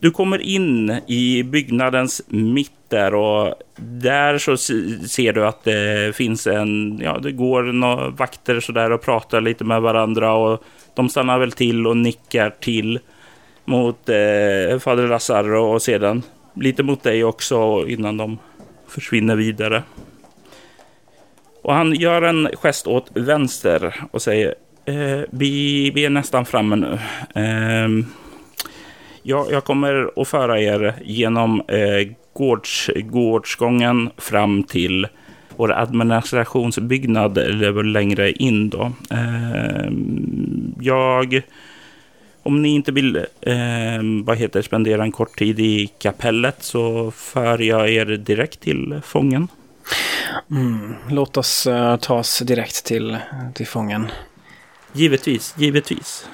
Du 0.00 0.10
kommer 0.10 0.38
in 0.38 0.90
i 1.06 1.42
byggnadens 1.42 2.22
mitt 2.28 2.70
där 2.88 3.14
och 3.14 3.54
där 3.76 4.38
så 4.38 4.56
ser 5.08 5.32
du 5.32 5.46
att 5.46 5.64
det 5.64 6.16
finns 6.16 6.46
en, 6.46 6.98
ja 7.02 7.18
det 7.18 7.32
går 7.32 7.62
några 7.62 8.08
vakter 8.08 8.60
sådär 8.60 8.92
och 8.92 9.02
pratar 9.02 9.40
lite 9.40 9.64
med 9.64 9.82
varandra 9.82 10.32
och 10.32 10.64
de 10.94 11.08
stannar 11.08 11.38
väl 11.38 11.52
till 11.52 11.86
och 11.86 11.96
nickar 11.96 12.50
till 12.50 12.98
mot 13.64 14.08
eh, 14.08 14.78
Fader 14.78 15.08
Lazaro 15.08 15.74
och 15.74 15.82
sedan 15.82 16.22
lite 16.54 16.82
mot 16.82 17.02
dig 17.02 17.24
också 17.24 17.84
innan 17.88 18.16
de 18.16 18.38
försvinner 18.88 19.36
vidare. 19.36 19.82
Och 21.64 21.74
han 21.74 21.94
gör 21.94 22.22
en 22.22 22.48
gest 22.56 22.86
åt 22.86 23.10
vänster 23.14 23.94
och 24.10 24.22
säger 24.22 24.54
eh, 24.84 25.20
vi, 25.30 25.90
vi 25.90 26.04
är 26.04 26.10
nästan 26.10 26.44
framme 26.44 26.76
nu. 26.76 26.98
Eh, 27.40 27.88
jag, 29.22 29.52
jag 29.52 29.64
kommer 29.64 30.10
att 30.16 30.28
föra 30.28 30.60
er 30.60 30.94
genom 31.04 31.60
eh, 31.68 32.08
gårds, 32.32 32.90
gårdsgången 32.96 34.10
fram 34.16 34.62
till 34.62 35.06
vår 35.56 35.72
administrationsbyggnad 35.72 37.38
eller 37.38 37.82
längre 37.82 38.32
in 38.32 38.70
då. 38.70 38.92
Eh, 39.10 39.92
jag, 40.80 41.42
om 42.42 42.62
ni 42.62 42.68
inte 42.68 42.92
vill 42.92 43.16
eh, 43.40 44.02
vad 44.24 44.36
heter, 44.36 44.62
spendera 44.62 45.02
en 45.02 45.12
kort 45.12 45.38
tid 45.38 45.60
i 45.60 45.86
kapellet 45.86 46.62
så 46.62 47.10
för 47.10 47.58
jag 47.58 47.90
er 47.90 48.04
direkt 48.04 48.60
till 48.60 49.00
fången. 49.04 49.48
Mm, 50.50 50.94
låt 51.08 51.36
oss 51.36 51.66
uh, 51.66 51.96
ta 51.96 52.14
oss 52.14 52.38
direkt 52.38 52.84
till, 52.84 53.18
till 53.54 53.66
fången. 53.66 54.10
Givetvis, 54.92 55.54
givetvis. 55.58 56.28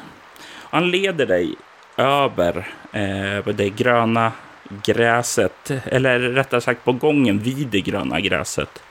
Han 0.71 0.91
leder 0.91 1.27
dig 1.27 1.55
över 1.97 2.69
eh, 2.93 3.55
det 3.55 3.71
gröna 3.71 4.33
gräset, 4.85 5.71
eller 5.85 6.19
rättare 6.19 6.61
sagt 6.61 6.85
på 6.85 6.93
gången 6.93 7.39
vid 7.39 7.69
det 7.69 7.81
gröna 7.81 8.21
gräset. 8.21 8.83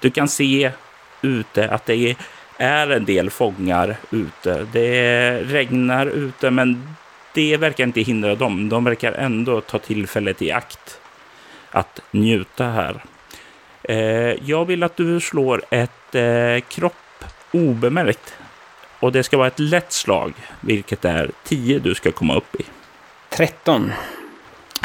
Du 0.00 0.10
kan 0.10 0.28
se 0.28 0.70
ute 1.22 1.68
att 1.68 1.86
det 1.86 2.16
är 2.58 2.90
en 2.90 3.04
del 3.04 3.30
fångar 3.30 3.96
ute. 4.10 4.66
Det 4.72 5.32
regnar 5.40 6.06
ute, 6.06 6.50
men 6.50 6.96
det 7.34 7.56
verkar 7.56 7.84
inte 7.84 8.00
hindra 8.00 8.34
dem. 8.34 8.68
De 8.68 8.84
verkar 8.84 9.12
ändå 9.12 9.60
ta 9.60 9.78
tillfället 9.78 10.42
i 10.42 10.52
akt 10.52 11.00
att 11.70 12.00
njuta 12.10 12.64
här. 12.64 13.04
Eh, 13.88 14.48
jag 14.48 14.64
vill 14.64 14.82
att 14.82 14.96
du 14.96 15.20
slår 15.20 15.62
ett 15.70 16.14
eh, 16.14 16.60
kropp 16.68 17.24
obemärkt. 17.52 18.34
Och 19.00 19.12
det 19.12 19.22
ska 19.22 19.36
vara 19.36 19.48
ett 19.48 19.58
lätt 19.58 19.92
slag, 19.92 20.32
vilket 20.60 21.04
är 21.04 21.30
10 21.44 21.78
du 21.78 21.94
ska 21.94 22.12
komma 22.12 22.36
upp 22.36 22.54
i. 22.54 22.64
13. 23.30 23.92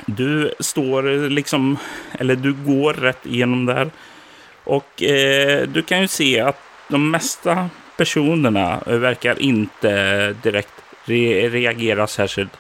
Du 0.06 0.54
står 0.60 1.30
liksom, 1.30 1.78
eller 2.12 2.36
du 2.36 2.54
går 2.54 2.94
rätt 2.94 3.26
igenom 3.26 3.66
där. 3.66 3.92
Och 4.64 5.04
eh, 5.04 5.68
du 5.68 5.82
kan 5.82 6.02
ju 6.02 6.08
se 6.08 6.40
att 6.40 6.60
de 6.88 7.12
mesta 7.12 7.70
personerna 7.98 8.84
verkar 8.86 9.42
inte 9.42 10.36
direkt 10.44 10.74
re 11.06 11.50
reagera 11.50 12.08
särskilt 12.08 12.58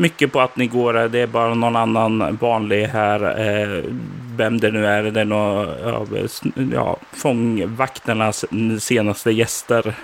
mycket 0.00 0.32
på 0.32 0.40
att 0.40 0.56
ni 0.56 0.66
går. 0.66 1.08
Det 1.08 1.18
är 1.18 1.26
bara 1.26 1.54
någon 1.54 1.76
annan 1.76 2.36
vanlig 2.40 2.86
här. 2.86 3.40
Eh, 3.40 3.84
vem 4.36 4.60
det 4.60 4.70
nu 4.70 4.86
är. 4.86 5.02
Det 5.02 5.20
är 5.20 5.24
någon 5.24 5.68
av 5.94 6.28
ja, 6.72 6.96
fångvakternas 7.12 8.44
senaste 8.80 9.30
gäster. 9.30 9.94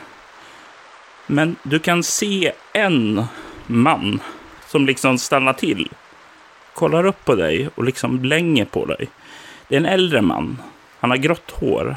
Men 1.26 1.56
du 1.62 1.78
kan 1.78 2.02
se 2.02 2.52
en 2.72 3.24
man 3.66 4.20
som 4.66 4.86
liksom 4.86 5.18
stannar 5.18 5.52
till. 5.52 5.88
Kollar 6.74 7.06
upp 7.06 7.24
på 7.24 7.34
dig 7.34 7.68
och 7.74 7.84
liksom 7.84 8.20
blänger 8.20 8.64
på 8.64 8.86
dig. 8.86 9.08
Det 9.68 9.74
är 9.74 9.80
en 9.80 9.86
äldre 9.86 10.22
man. 10.22 10.58
Han 11.00 11.10
har 11.10 11.16
grått 11.16 11.50
hår. 11.50 11.96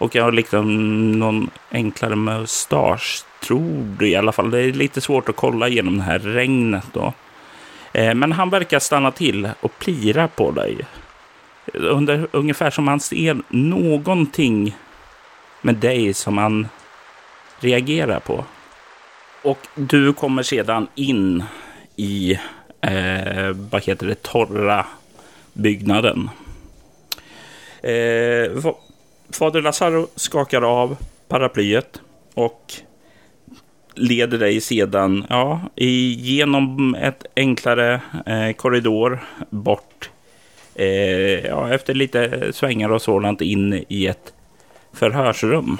Och 0.00 0.14
jag 0.14 0.24
har 0.24 0.32
liksom 0.32 1.12
någon 1.12 1.50
enklare 1.70 2.16
mustasch, 2.16 3.24
tror 3.42 3.96
du 3.98 4.08
i 4.08 4.16
alla 4.16 4.32
fall. 4.32 4.50
Det 4.50 4.60
är 4.60 4.72
lite 4.72 5.00
svårt 5.00 5.28
att 5.28 5.36
kolla 5.36 5.68
genom 5.68 5.96
det 5.96 6.02
här 6.02 6.18
regnet 6.18 6.84
då. 6.92 7.12
Eh, 7.92 8.14
men 8.14 8.32
han 8.32 8.50
verkar 8.50 8.78
stanna 8.78 9.10
till 9.10 9.48
och 9.60 9.78
plira 9.78 10.28
på 10.28 10.50
dig. 10.50 10.78
Under, 11.74 12.28
ungefär 12.32 12.70
som 12.70 12.88
han 12.88 13.00
ser 13.00 13.38
någonting 13.48 14.76
med 15.62 15.74
dig 15.74 16.14
som 16.14 16.38
han 16.38 16.68
reagerar 17.58 18.20
på. 18.20 18.44
Och 19.42 19.66
du 19.74 20.12
kommer 20.12 20.42
sedan 20.42 20.88
in 20.94 21.44
i, 21.96 22.38
eh, 22.80 23.50
vad 23.70 23.82
heter 23.82 24.06
det, 24.06 24.22
torra 24.22 24.86
byggnaden. 25.52 26.30
Eh, 27.82 28.72
Fader 29.32 29.62
Lazaro 29.62 30.08
skakar 30.14 30.62
av 30.62 30.96
paraplyet 31.28 32.00
och 32.34 32.72
leder 33.94 34.38
dig 34.38 34.60
sedan 34.60 35.26
ja, 35.28 35.60
genom 35.76 36.94
ett 36.94 37.24
enklare 37.36 38.00
eh, 38.26 38.52
korridor 38.52 39.20
bort. 39.50 40.10
Eh, 40.74 40.86
ja, 41.46 41.74
efter 41.74 41.94
lite 41.94 42.52
svängar 42.52 42.92
och 42.92 43.02
sådant 43.02 43.40
in 43.40 43.84
i 43.88 44.06
ett 44.06 44.32
förhörsrum. 44.92 45.78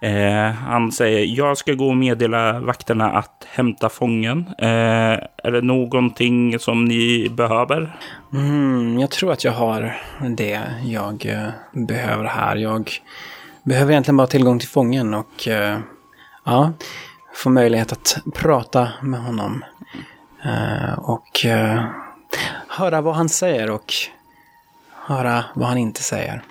Eh, 0.00 0.50
han 0.52 0.92
säger, 0.92 1.38
jag 1.38 1.58
ska 1.58 1.72
gå 1.72 1.88
och 1.88 1.96
meddela 1.96 2.60
vakterna 2.60 3.10
att 3.12 3.46
hämta 3.50 3.88
fången. 3.88 4.46
Eh, 4.58 5.18
är 5.36 5.50
det 5.50 5.60
någonting 5.60 6.58
som 6.58 6.84
ni 6.84 7.28
behöver? 7.28 7.98
Mm, 8.32 8.98
jag 8.98 9.10
tror 9.10 9.32
att 9.32 9.44
jag 9.44 9.52
har 9.52 9.96
det 10.36 10.60
jag 10.84 11.26
eh, 11.26 11.48
behöver 11.72 12.24
här. 12.24 12.56
Jag 12.56 12.90
behöver 13.62 13.92
egentligen 13.92 14.16
bara 14.16 14.26
tillgång 14.26 14.58
till 14.58 14.68
fången 14.68 15.14
och 15.14 15.48
eh, 15.48 15.78
ja, 16.44 16.72
få 17.34 17.50
möjlighet 17.50 17.92
att 17.92 18.18
prata 18.34 18.88
med 19.02 19.20
honom. 19.20 19.64
Eh, 20.44 20.98
och 20.98 21.44
eh, 21.44 21.84
höra 22.68 23.00
vad 23.00 23.14
han 23.14 23.28
säger 23.28 23.70
och 23.70 23.92
höra 25.06 25.44
vad 25.54 25.68
han 25.68 25.78
inte 25.78 26.02
säger. 26.02 26.42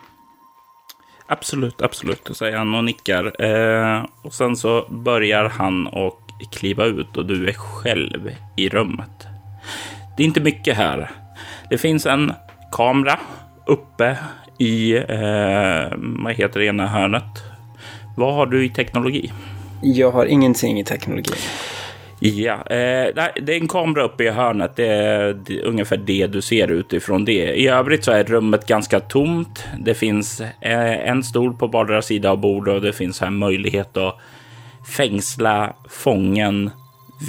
Absolut, 1.27 1.81
absolut, 1.81 2.29
säger 2.33 2.57
han 2.57 2.75
och 2.75 2.83
nickar. 2.83 3.41
Eh, 3.41 4.05
och 4.21 4.33
sen 4.33 4.55
så 4.55 4.85
börjar 4.89 5.49
han 5.49 5.87
och 5.87 6.19
kliva 6.51 6.85
ut 6.85 7.17
och 7.17 7.25
du 7.25 7.49
är 7.49 7.53
själv 7.53 8.31
i 8.57 8.69
rummet. 8.69 9.27
Det 10.17 10.23
är 10.23 10.27
inte 10.27 10.41
mycket 10.41 10.77
här. 10.77 11.11
Det 11.69 11.77
finns 11.77 12.05
en 12.05 12.33
kamera 12.71 13.19
uppe 13.65 14.17
i, 14.57 14.97
eh, 14.97 15.97
vad 15.97 16.33
heter 16.33 16.59
det 16.59 16.65
ena 16.65 16.87
hörnet? 16.87 17.43
Vad 18.17 18.33
har 18.33 18.45
du 18.45 18.65
i 18.65 18.69
teknologi? 18.69 19.31
Jag 19.81 20.11
har 20.11 20.25
ingenting 20.25 20.79
i 20.79 20.83
teknologi. 20.83 21.33
Ja, 22.19 22.53
eh, 22.53 23.13
det 23.41 23.55
är 23.55 23.61
en 23.61 23.67
kamera 23.67 24.03
uppe 24.03 24.23
i 24.23 24.29
hörnet. 24.29 24.75
Det 24.75 24.87
är 24.87 25.63
ungefär 25.63 25.97
det 25.97 26.27
du 26.27 26.41
ser 26.41 26.67
utifrån 26.67 27.25
det. 27.25 27.53
I 27.53 27.67
övrigt 27.67 28.03
så 28.03 28.11
är 28.11 28.23
rummet 28.23 28.67
ganska 28.67 28.99
tomt. 28.99 29.65
Det 29.79 29.93
finns 29.93 30.41
eh, 30.41 31.09
en 31.09 31.23
stol 31.23 31.53
på 31.53 31.67
vardera 31.67 32.01
sida 32.01 32.31
av 32.31 32.37
bordet 32.37 32.73
och 32.73 32.81
det 32.81 32.93
finns 32.93 33.21
här 33.21 33.29
möjlighet 33.29 33.97
att 33.97 34.15
fängsla 34.97 35.73
fången 35.89 36.69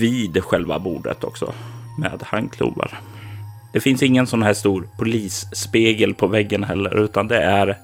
vid 0.01 0.45
själva 0.45 0.79
bordet 0.79 1.25
också 1.25 1.53
med 1.99 2.23
handklovar. 2.23 3.01
Det 3.73 3.81
finns 3.81 4.03
ingen 4.03 4.27
sån 4.27 4.43
här 4.43 4.55
stor 4.55 4.89
polisspegel 4.99 6.15
på 6.15 6.27
väggen 6.27 6.65
heller, 6.65 7.05
utan 7.05 7.29
det 7.29 7.43
är 7.43 7.77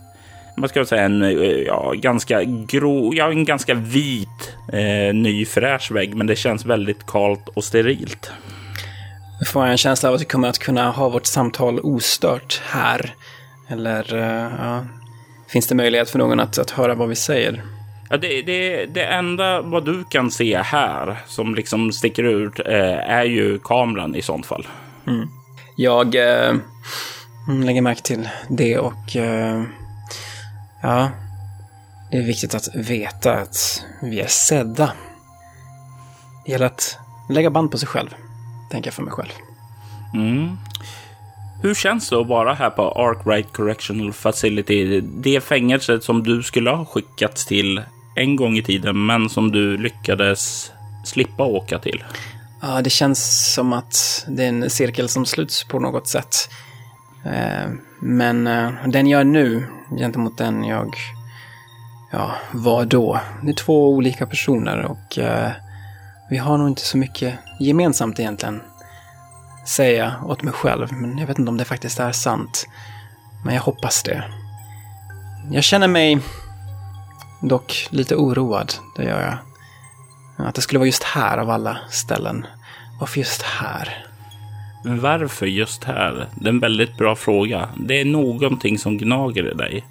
man 0.56 0.68
ska 0.68 0.84
säga 0.84 1.02
en 1.02 1.22
ja, 1.66 1.92
ganska 1.96 2.44
grå, 2.44 3.12
ja, 3.14 3.30
en 3.30 3.44
ganska 3.44 3.74
vit 3.74 4.56
eh, 4.72 5.14
ny 5.14 5.44
fräsch 5.44 5.92
vägg, 5.92 6.14
men 6.14 6.26
det 6.26 6.36
känns 6.36 6.66
väldigt 6.66 7.06
kalt 7.06 7.48
och 7.48 7.64
sterilt. 7.64 8.32
Får 9.46 9.62
jag 9.62 9.70
en 9.70 9.78
känsla 9.78 10.08
av 10.08 10.14
att 10.14 10.20
vi 10.20 10.24
kommer 10.24 10.48
att 10.48 10.58
kunna 10.58 10.90
ha 10.90 11.08
vårt 11.08 11.26
samtal 11.26 11.80
ostört 11.80 12.62
här. 12.64 13.14
Eller 13.68 14.14
uh, 14.14 14.52
ja. 14.58 14.84
finns 15.48 15.66
det 15.66 15.74
möjlighet 15.74 16.10
för 16.10 16.18
någon 16.18 16.40
att, 16.40 16.58
att 16.58 16.70
höra 16.70 16.94
vad 16.94 17.08
vi 17.08 17.14
säger? 17.14 17.62
Ja, 18.10 18.16
det, 18.16 18.42
det, 18.42 18.86
det 18.86 19.04
enda 19.04 19.62
vad 19.62 19.84
du 19.84 20.04
kan 20.04 20.30
se 20.30 20.56
här 20.56 21.16
som 21.26 21.54
liksom 21.54 21.92
sticker 21.92 22.22
ut 22.22 22.58
eh, 22.58 23.10
är 23.10 23.24
ju 23.24 23.58
kameran 23.58 24.14
i 24.14 24.22
sånt 24.22 24.46
fall. 24.46 24.66
Mm. 25.06 25.28
Jag 25.76 26.14
eh, 26.14 26.54
lägger 27.64 27.82
märke 27.82 28.02
till 28.02 28.28
det 28.48 28.78
och 28.78 29.16
eh, 29.16 29.62
ja, 30.84 31.10
det 32.10 32.16
är 32.16 32.22
viktigt 32.22 32.54
att 32.54 32.68
veta 32.74 33.34
att 33.34 33.84
vi 34.02 34.20
är 34.20 34.26
sedda. 34.26 34.92
Det 36.44 36.52
gäller 36.52 36.66
att 36.66 36.98
lägga 37.28 37.50
band 37.50 37.70
på 37.70 37.78
sig 37.78 37.88
själv, 37.88 38.14
tänker 38.70 38.88
jag 38.88 38.94
för 38.94 39.02
mig 39.02 39.12
själv. 39.12 39.30
Mm. 40.14 40.58
Hur 41.62 41.74
känns 41.74 42.08
det 42.08 42.20
att 42.20 42.26
vara 42.26 42.54
här 42.54 42.70
på 42.70 42.82
Arkwright 42.82 43.52
Correctional 43.52 44.12
Facility? 44.12 45.00
Det 45.00 45.40
fängelset 45.40 46.04
som 46.04 46.22
du 46.22 46.42
skulle 46.42 46.70
ha 46.70 46.84
skickats 46.84 47.46
till 47.46 47.82
en 48.16 48.36
gång 48.36 48.56
i 48.56 48.62
tiden, 48.62 49.06
men 49.06 49.28
som 49.28 49.52
du 49.52 49.76
lyckades 49.76 50.72
slippa 51.04 51.44
åka 51.44 51.78
till. 51.78 52.04
Ja, 52.62 52.82
det 52.82 52.90
känns 52.90 53.52
som 53.54 53.72
att 53.72 54.24
det 54.28 54.44
är 54.44 54.48
en 54.48 54.70
cirkel 54.70 55.08
som 55.08 55.26
sluts 55.26 55.64
på 55.64 55.80
något 55.80 56.08
sätt. 56.08 56.48
Eh, 57.24 57.70
men 58.00 58.46
eh, 58.46 58.70
den 58.86 59.06
jag 59.06 59.20
är 59.20 59.24
nu 59.24 59.66
gentemot 59.98 60.38
den 60.38 60.64
jag 60.64 60.96
ja, 62.12 62.34
var 62.52 62.84
då. 62.84 63.20
Det 63.42 63.50
är 63.50 63.54
två 63.54 63.88
olika 63.90 64.26
personer 64.26 64.82
och 64.82 65.18
eh, 65.18 65.50
vi 66.30 66.36
har 66.36 66.58
nog 66.58 66.68
inte 66.68 66.82
så 66.84 66.98
mycket 66.98 67.34
gemensamt 67.60 68.20
egentligen. 68.20 68.62
Säger 69.66 70.04
jag 70.04 70.30
åt 70.30 70.42
mig 70.42 70.52
själv, 70.52 70.92
men 70.92 71.18
jag 71.18 71.26
vet 71.26 71.38
inte 71.38 71.48
om 71.48 71.56
det 71.56 71.64
faktiskt 71.64 72.00
är 72.00 72.12
sant. 72.12 72.66
Men 73.44 73.54
jag 73.54 73.62
hoppas 73.62 74.02
det. 74.02 74.24
Jag 75.50 75.64
känner 75.64 75.88
mig 75.88 76.20
dock 77.42 77.88
lite 77.90 78.16
oroad, 78.16 78.74
det 78.96 79.04
gör 79.04 79.20
jag. 79.20 79.38
Att 80.46 80.54
det 80.54 80.60
skulle 80.60 80.78
vara 80.78 80.86
just 80.86 81.02
här 81.02 81.38
av 81.38 81.50
alla 81.50 81.78
ställen. 81.90 82.46
Varför 83.00 83.18
just 83.18 83.42
här? 83.42 84.06
Varför 84.86 85.46
just 85.46 85.84
här? 85.84 86.26
Det 86.40 86.46
är 86.46 86.52
en 86.52 86.60
väldigt 86.60 86.96
bra 86.96 87.16
fråga. 87.16 87.68
Det 87.76 88.00
är 88.00 88.04
någonting 88.04 88.78
som 88.78 88.98
gnager 88.98 89.52
i 89.52 89.54
dig. 89.54 89.84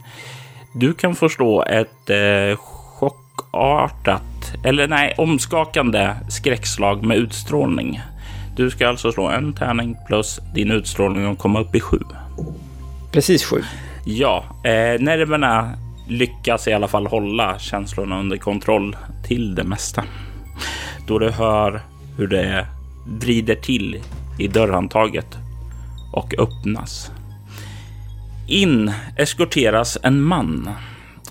Du 0.73 0.93
kan 0.93 1.15
förstå 1.15 1.63
ett 1.63 2.09
eh, 2.09 2.57
chockartat, 2.57 4.53
eller 4.63 4.87
nej, 4.87 5.15
omskakande 5.17 6.15
skräckslag 6.29 7.03
med 7.03 7.17
utstrålning. 7.17 8.01
Du 8.55 8.69
ska 8.69 8.87
alltså 8.87 9.11
slå 9.11 9.27
en 9.27 9.53
tärning 9.53 9.95
plus 10.07 10.39
din 10.55 10.71
utstrålning 10.71 11.27
och 11.27 11.37
komma 11.37 11.59
upp 11.61 11.75
i 11.75 11.79
sju. 11.79 11.99
Precis 13.11 13.43
sju. 13.45 13.61
Ja, 14.05 14.43
eh, 14.63 15.01
nerverna 15.01 15.73
lyckas 16.07 16.67
i 16.67 16.73
alla 16.73 16.87
fall 16.87 17.07
hålla 17.07 17.59
känslorna 17.59 18.19
under 18.19 18.37
kontroll 18.37 18.95
till 19.27 19.55
det 19.55 19.63
mesta. 19.63 20.03
Då 21.07 21.19
du 21.19 21.29
hör 21.29 21.81
hur 22.17 22.27
det 22.27 22.67
vrider 23.07 23.55
till 23.55 24.01
i 24.39 24.47
dörrhandtaget 24.47 25.37
och 26.11 26.33
öppnas. 26.37 27.11
In 28.47 28.91
eskorteras 29.17 29.97
en 30.03 30.21
man. 30.21 30.69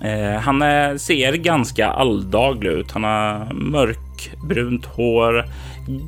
Eh, 0.00 0.40
han 0.40 0.62
är, 0.62 0.98
ser 0.98 1.32
ganska 1.32 1.88
alldaglig 1.88 2.70
ut. 2.70 2.90
Han 2.90 3.04
har 3.04 3.52
mörkbrunt 3.54 4.86
hår, 4.86 5.44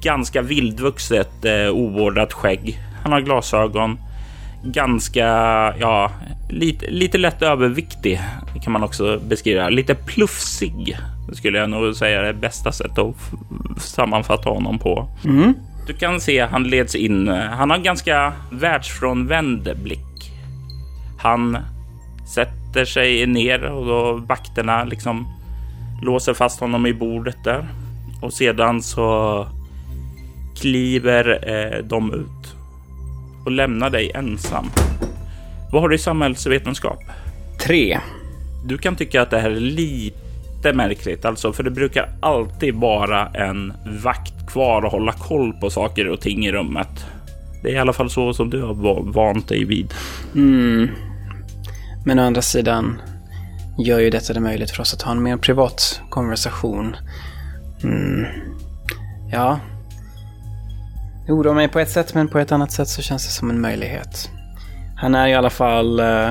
ganska 0.02 0.42
vildvuxet 0.42 1.44
eh, 1.44 1.70
ovårdat 1.70 2.32
skägg. 2.32 2.78
Han 3.02 3.12
har 3.12 3.20
glasögon, 3.20 3.98
ganska, 4.64 5.26
ja, 5.80 6.10
lite, 6.50 6.90
lite 6.90 7.18
lätt 7.18 7.42
överviktig 7.42 8.20
kan 8.64 8.72
man 8.72 8.82
också 8.82 9.20
beskriva. 9.28 9.68
Lite 9.68 9.94
plufsig 9.94 10.98
skulle 11.32 11.58
jag 11.58 11.70
nog 11.70 11.96
säga 11.96 12.20
är 12.20 12.24
det 12.24 12.34
bästa 12.34 12.72
sättet 12.72 12.98
att 12.98 13.16
sammanfatta 13.82 14.50
honom 14.50 14.78
på. 14.78 15.08
Mm. 15.24 15.54
Du 15.86 15.92
kan 15.92 16.20
se 16.20 16.40
han 16.40 16.64
leds 16.64 16.94
in. 16.94 17.28
Han 17.28 17.70
har 17.70 17.78
ganska 17.78 18.32
världsfrånvänd 18.50 19.76
blick. 19.82 20.32
Han 21.18 21.58
sätter 22.34 22.84
sig 22.84 23.26
ner 23.26 23.64
och 23.64 23.86
då 23.86 24.12
vakterna 24.12 24.84
liksom 24.84 25.26
låser 26.02 26.34
fast 26.34 26.60
honom 26.60 26.86
i 26.86 26.94
bordet 26.94 27.44
där. 27.44 27.68
Och 28.22 28.32
sedan 28.32 28.82
så 28.82 29.46
kliver 30.60 31.48
eh, 31.50 31.84
de 31.84 32.12
ut 32.12 32.56
och 33.44 33.50
lämnar 33.50 33.90
dig 33.90 34.10
ensam. 34.14 34.66
Vad 35.72 35.82
har 35.82 35.88
du 35.88 35.94
i 35.94 35.98
samhällsvetenskap? 35.98 36.98
Tre. 37.66 38.00
Du 38.64 38.78
kan 38.78 38.96
tycka 38.96 39.22
att 39.22 39.30
det 39.30 39.38
här 39.38 39.50
är 39.50 39.60
lite 39.60 40.18
märkligt, 40.72 41.24
alltså, 41.24 41.52
för 41.52 41.62
det 41.62 41.70
brukar 41.70 42.08
alltid 42.20 42.74
vara 42.74 43.26
en 43.26 43.72
vakt 44.02 44.46
kvar 44.46 44.84
och 44.84 44.90
hålla 44.90 45.12
koll 45.12 45.52
på 45.52 45.70
saker 45.70 46.08
och 46.08 46.20
ting 46.20 46.46
i 46.46 46.52
rummet. 46.52 47.06
Det 47.62 47.70
är 47.70 47.74
i 47.74 47.78
alla 47.78 47.92
fall 47.92 48.10
så 48.10 48.34
som 48.34 48.50
du 48.50 48.62
har 48.62 49.12
vant 49.12 49.48
dig 49.48 49.64
vid. 49.64 49.94
Mm. 50.34 50.88
Men 52.04 52.18
å 52.18 52.22
andra 52.22 52.42
sidan 52.42 53.00
gör 53.78 53.98
ju 53.98 54.10
detta 54.10 54.32
det 54.32 54.40
möjligt 54.40 54.70
för 54.70 54.80
oss 54.80 54.94
att 54.94 55.02
ha 55.02 55.12
en 55.12 55.22
mer 55.22 55.36
privat 55.36 56.00
konversation. 56.10 56.96
Mm. 57.82 58.26
Ja. 59.32 59.58
Det 61.26 61.32
oroar 61.32 61.54
mig 61.54 61.68
på 61.68 61.80
ett 61.80 61.90
sätt, 61.90 62.14
men 62.14 62.28
på 62.28 62.38
ett 62.38 62.52
annat 62.52 62.72
sätt 62.72 62.88
så 62.88 63.02
känns 63.02 63.26
det 63.26 63.32
som 63.32 63.50
en 63.50 63.60
möjlighet. 63.60 64.30
Han 64.96 65.14
är 65.14 65.28
i 65.28 65.34
alla 65.34 65.50
fall 65.50 66.00
eh, 66.00 66.30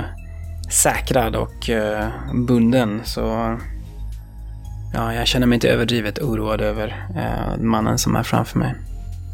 säkrad 0.70 1.36
och 1.36 1.70
eh, 1.70 2.08
bunden, 2.48 3.02
så 3.04 3.58
ja, 4.94 5.14
jag 5.14 5.28
känner 5.28 5.48
mig 5.48 5.56
inte 5.56 5.70
överdrivet 5.70 6.20
oroad 6.20 6.62
över 6.62 7.06
eh, 7.16 7.64
mannen 7.64 7.98
som 7.98 8.16
är 8.16 8.24
framför 8.24 8.60
mig. 8.60 8.76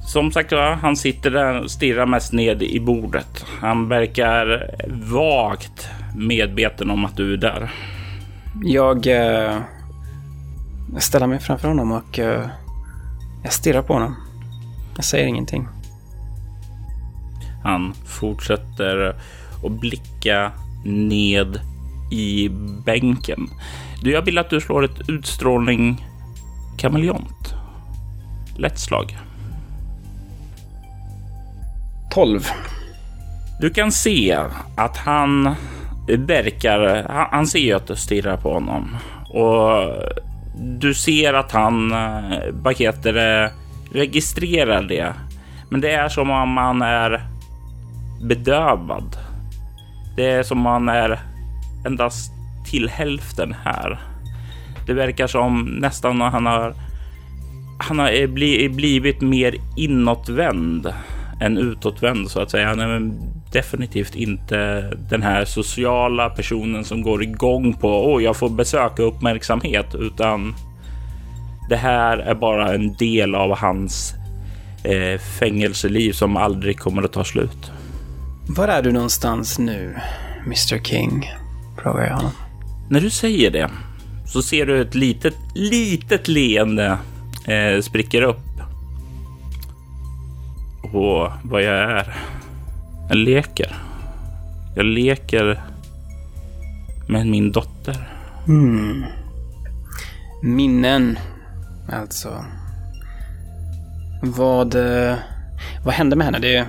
Som 0.08 0.32
sagt 0.32 0.52
han 0.82 0.95
sitter 0.95 1.32
där 1.32 1.63
och 1.63 1.72
stirrar 1.72 2.06
mest 2.06 2.34
ned 2.34 2.63
i 2.63 2.80
bordet. 2.80 3.45
Han 3.62 3.88
verkar 3.89 4.76
vagt 5.12 5.89
medveten 6.15 6.89
om 6.89 7.06
att 7.06 7.17
du 7.17 7.34
är 7.34 7.38
där. 7.38 7.72
Jag 8.63 9.08
eh, 9.08 9.58
ställer 10.98 11.28
mig 11.28 11.39
framför 11.39 11.67
honom 11.67 11.91
och 11.91 12.19
eh, 12.19 12.45
jag 13.43 13.54
stirrar 13.54 13.82
på 13.82 13.93
honom. 13.93 14.15
Jag 14.95 15.06
säger 15.06 15.28
ingenting. 15.28 15.67
Han 17.63 17.93
fortsätter 18.06 19.15
att 19.65 19.72
blicka 19.72 20.52
ned 20.86 21.60
i 22.12 22.50
bänken. 22.86 23.50
Du, 24.02 24.12
jag 24.12 24.22
vill 24.22 24.38
att 24.38 24.50
du 24.50 24.62
slår 24.62 24.86
ett 24.86 25.10
utstrålning 25.10 26.06
kameleont. 26.78 27.56
Lätt 28.58 28.80
slag. 28.80 29.18
12. 32.12 32.48
Du 33.62 33.70
kan 33.70 33.92
se 33.92 34.38
att 34.76 34.98
han 34.98 35.56
verkar... 36.08 37.08
Han, 37.10 37.28
han 37.32 37.48
ser 37.48 37.76
att 37.76 37.88
du 37.88 37.96
stirrar 37.96 38.38
på 38.38 38.54
honom. 38.54 38.98
Och 39.30 39.94
du 40.56 40.94
ser 40.94 41.34
att 41.34 41.52
han, 41.52 41.92
eh, 41.92 42.40
vad 42.52 42.78
heter 42.78 43.14
det, 43.14 43.52
registrerar 43.94 44.82
det. 44.84 45.14
Men 45.70 45.82
det 45.82 45.92
är 45.92 46.10
som 46.10 46.30
om 46.30 46.58
han 46.58 46.82
är 46.82 47.24
bedövad. 48.22 49.18
Det 50.16 50.32
är 50.32 50.44
som 50.44 50.60
om 50.60 50.66
han 50.66 50.90
är 50.90 51.20
endast 51.86 52.32
till 52.69 52.89
hälften 52.89 53.55
här. 53.63 53.99
Det 54.86 54.93
verkar 54.93 55.27
som 55.27 55.63
nästan 55.63 56.21
han 56.21 56.45
har 56.45 56.73
han 57.79 57.99
har 57.99 58.08
eh, 58.08 58.63
eh, 58.63 58.71
blivit 58.71 59.21
mer 59.21 59.55
inåtvänd 59.77 60.93
än 61.41 61.58
utåtvänd 61.58 62.32
så 62.32 62.41
att 62.41 62.51
säga. 62.51 62.67
Han 62.67 62.79
är 62.79 63.12
definitivt 63.51 64.15
inte 64.15 64.82
den 65.10 65.21
här 65.21 65.45
sociala 65.45 66.29
personen 66.29 66.86
som 66.86 67.01
går 67.01 67.23
igång 67.23 67.73
på 67.73 67.88
åh, 67.88 68.23
jag 68.23 68.38
får 68.38 68.49
besöka 68.49 69.03
uppmärksamhet, 69.03 69.95
utan 69.95 70.55
det 71.69 71.75
här 71.75 72.17
är 72.17 72.36
bara 72.36 72.73
en 72.73 72.93
del 72.93 73.36
av 73.36 73.58
hans 73.58 74.13
eh, 74.84 75.19
fängelseliv 75.39 76.12
som 76.12 76.38
aldrig 76.38 76.79
kommer 76.79 77.03
att 77.03 77.13
ta 77.13 77.23
slut. 77.23 77.71
Var 78.47 78.67
är 78.67 78.82
du 78.82 78.91
någonstans 78.91 79.60
nu, 79.60 79.95
Mr 80.45 80.84
King? 80.84 81.32
Frågar 81.84 82.08
jag 82.08 82.15
honom. 82.15 82.32
När 82.89 83.02
du 83.02 83.10
säger 83.10 83.52
det 83.52 83.69
så 84.25 84.41
ser 84.41 84.65
du 84.65 84.82
ett 84.82 84.95
litet, 84.95 85.36
litet 85.56 86.28
leende 86.28 86.97
eh, 87.47 87.82
spricker 87.82 88.21
upp. 88.21 88.38
Och 90.84 91.32
vad 91.43 91.63
jag 91.63 91.75
är. 91.75 92.15
Jag 93.10 93.17
leker. 93.17 93.75
Jag 94.75 94.86
leker 94.86 95.62
med 97.08 97.28
min 97.28 97.52
dotter. 97.52 98.10
Mm. 98.47 99.04
Minnen, 100.43 101.19
alltså. 101.89 102.45
Vad, 104.21 104.75
eh, 104.75 105.15
vad 105.86 105.93
hände 105.93 106.15
med 106.15 106.25
henne? 106.25 106.39
Det 106.39 106.67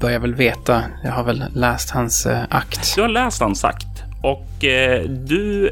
bör 0.00 0.10
jag 0.10 0.20
väl 0.20 0.34
veta. 0.34 0.82
Jag 1.04 1.12
har 1.12 1.24
väl 1.24 1.44
läst 1.54 1.90
hans 1.90 2.26
eh, 2.26 2.44
akt. 2.50 2.94
Du 2.94 3.02
har 3.02 3.08
läst 3.08 3.40
hans 3.40 3.64
akt 3.64 3.87
och 4.22 4.64
eh, 4.64 5.02
du 5.02 5.70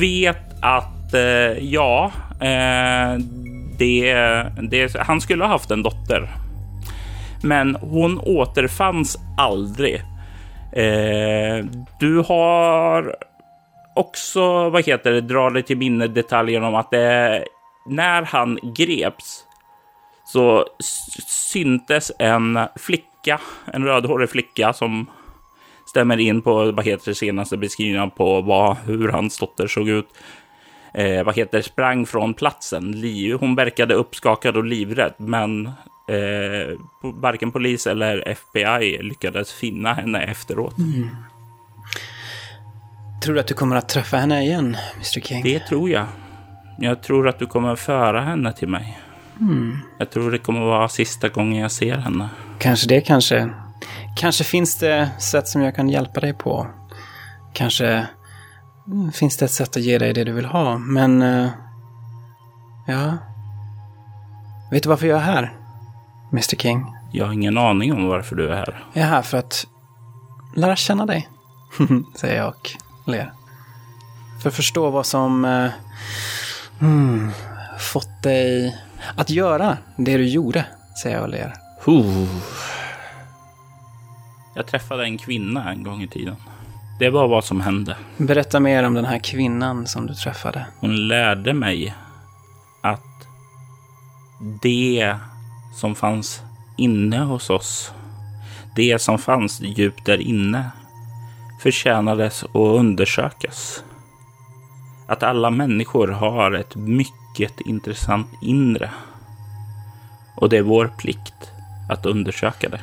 vet 0.00 0.62
att 0.62 1.14
eh, 1.14 1.64
ja, 1.64 2.12
eh, 2.40 3.18
det, 3.78 4.14
det, 4.70 4.96
han 4.98 5.20
skulle 5.20 5.44
ha 5.44 5.50
haft 5.50 5.70
en 5.70 5.82
dotter. 5.82 6.28
Men 7.42 7.74
hon 7.74 8.18
återfanns 8.18 9.18
aldrig. 9.36 9.94
Eh, 10.72 11.64
du 12.00 12.18
har 12.18 13.16
också, 13.94 14.70
vad 14.70 14.84
heter 14.84 15.12
det, 15.12 15.20
drar 15.20 15.50
dig 15.50 15.62
till 15.62 15.78
minne 15.78 16.06
detaljen 16.06 16.64
om 16.64 16.74
att 16.74 16.92
när 17.86 18.22
han 18.22 18.58
greps 18.76 19.44
så 20.32 20.66
syntes 21.26 22.12
en 22.18 22.58
flicka, 22.76 23.40
en 23.72 23.84
rödhårig 23.84 24.30
flicka 24.30 24.72
som 24.72 25.06
stämmer 25.90 26.20
in 26.20 26.42
på 26.42 26.72
vad 26.72 26.84
heter 26.84 27.12
senaste 27.12 27.56
beskrivningen 27.56 28.10
på 28.10 28.40
vad, 28.40 28.76
hur 28.76 29.08
hans 29.08 29.38
dotter 29.38 29.66
såg 29.66 29.88
ut. 29.88 30.06
Eh, 30.94 31.24
vad 31.24 31.36
heter 31.36 31.62
sprang 31.62 32.06
från 32.06 32.34
platsen. 32.34 33.04
Hon 33.40 33.54
verkade 33.54 33.94
uppskakad 33.94 34.56
och 34.56 34.64
livrädd, 34.64 35.14
men 35.16 35.66
eh, 35.66 36.78
varken 37.02 37.52
polis 37.52 37.86
eller 37.86 38.28
FBI 38.28 38.98
lyckades 39.02 39.52
finna 39.52 39.94
henne 39.94 40.22
efteråt. 40.22 40.78
Mm. 40.78 41.08
Tror 43.22 43.34
du 43.34 43.40
att 43.40 43.46
du 43.46 43.54
kommer 43.54 43.76
att 43.76 43.88
träffa 43.88 44.16
henne 44.16 44.42
igen, 44.42 44.76
Mr 44.94 45.20
King? 45.20 45.42
Det 45.42 45.60
tror 45.60 45.90
jag. 45.90 46.06
Jag 46.78 47.02
tror 47.02 47.28
att 47.28 47.38
du 47.38 47.46
kommer 47.46 47.68
att 47.68 47.80
föra 47.80 48.20
henne 48.20 48.52
till 48.52 48.68
mig. 48.68 48.98
Mm. 49.40 49.78
Jag 49.98 50.10
tror 50.10 50.30
det 50.30 50.38
kommer 50.38 50.60
att 50.60 50.66
vara 50.66 50.88
sista 50.88 51.28
gången 51.28 51.62
jag 51.62 51.72
ser 51.72 51.96
henne. 51.96 52.28
Kanske 52.58 52.88
det, 52.88 53.00
kanske. 53.00 53.50
Kanske 54.20 54.44
finns 54.44 54.76
det 54.76 55.10
sätt 55.18 55.48
som 55.48 55.62
jag 55.62 55.74
kan 55.74 55.88
hjälpa 55.88 56.20
dig 56.20 56.32
på. 56.34 56.66
Kanske 57.52 58.06
mm, 58.86 59.12
finns 59.12 59.36
det 59.36 59.44
ett 59.44 59.50
sätt 59.50 59.76
att 59.76 59.82
ge 59.82 59.98
dig 59.98 60.12
det 60.12 60.24
du 60.24 60.32
vill 60.32 60.44
ha. 60.44 60.78
Men... 60.78 61.22
eh, 61.22 61.48
ja. 62.86 63.16
Vet 64.70 64.82
du 64.82 64.88
varför 64.88 65.06
jag 65.06 65.18
är 65.18 65.22
här? 65.22 65.56
Mr 66.32 66.56
King. 66.56 66.86
Jag 67.12 67.26
har 67.26 67.32
ingen 67.32 67.58
aning 67.58 67.92
om 67.92 68.08
varför 68.08 68.36
du 68.36 68.48
är 68.48 68.56
här. 68.56 68.84
Jag 68.92 69.04
är 69.04 69.08
här 69.08 69.22
för 69.22 69.38
att 69.38 69.66
lära 70.56 70.76
känna 70.76 71.06
dig. 71.06 71.28
säger 72.16 72.36
jag 72.36 72.48
och 72.48 72.70
ler. 73.06 73.32
För 74.42 74.48
att 74.48 74.56
förstå 74.56 74.90
vad 74.90 75.06
som 75.06 75.44
eh, 75.44 75.70
hmm, 76.78 77.30
fått 77.78 78.22
dig 78.22 78.76
att 79.16 79.30
göra 79.30 79.76
det 79.96 80.16
du 80.16 80.28
gjorde, 80.28 80.66
säger 81.02 81.16
jag 81.16 81.24
och 81.24 81.30
ler. 81.30 81.54
Huh. 81.84 82.26
Jag 84.54 84.66
träffade 84.66 85.04
en 85.04 85.18
kvinna 85.18 85.70
en 85.72 85.82
gång 85.82 86.02
i 86.02 86.08
tiden. 86.08 86.36
Det 86.98 87.10
var 87.10 87.28
vad 87.28 87.44
som 87.44 87.60
hände. 87.60 87.96
Berätta 88.16 88.60
mer 88.60 88.84
om 88.84 88.94
den 88.94 89.04
här 89.04 89.18
kvinnan 89.18 89.86
som 89.86 90.06
du 90.06 90.14
träffade. 90.14 90.66
Hon 90.80 91.08
lärde 91.08 91.52
mig 91.54 91.94
att 92.82 93.00
det 94.62 95.14
som 95.74 95.94
fanns 95.94 96.42
inne 96.76 97.18
hos 97.18 97.50
oss, 97.50 97.92
det 98.76 99.02
som 99.02 99.18
fanns 99.18 99.60
djupt 99.60 100.06
där 100.06 100.18
inne, 100.18 100.70
förtjänades 101.62 102.44
att 102.44 102.54
undersökas. 102.54 103.84
Att 105.08 105.22
alla 105.22 105.50
människor 105.50 106.08
har 106.08 106.52
ett 106.52 106.76
mycket 106.76 107.60
intressant 107.60 108.28
inre. 108.42 108.90
Och 110.36 110.48
det 110.48 110.56
är 110.56 110.62
vår 110.62 110.92
plikt 110.98 111.52
att 111.88 112.06
undersöka 112.06 112.68
det. 112.68 112.80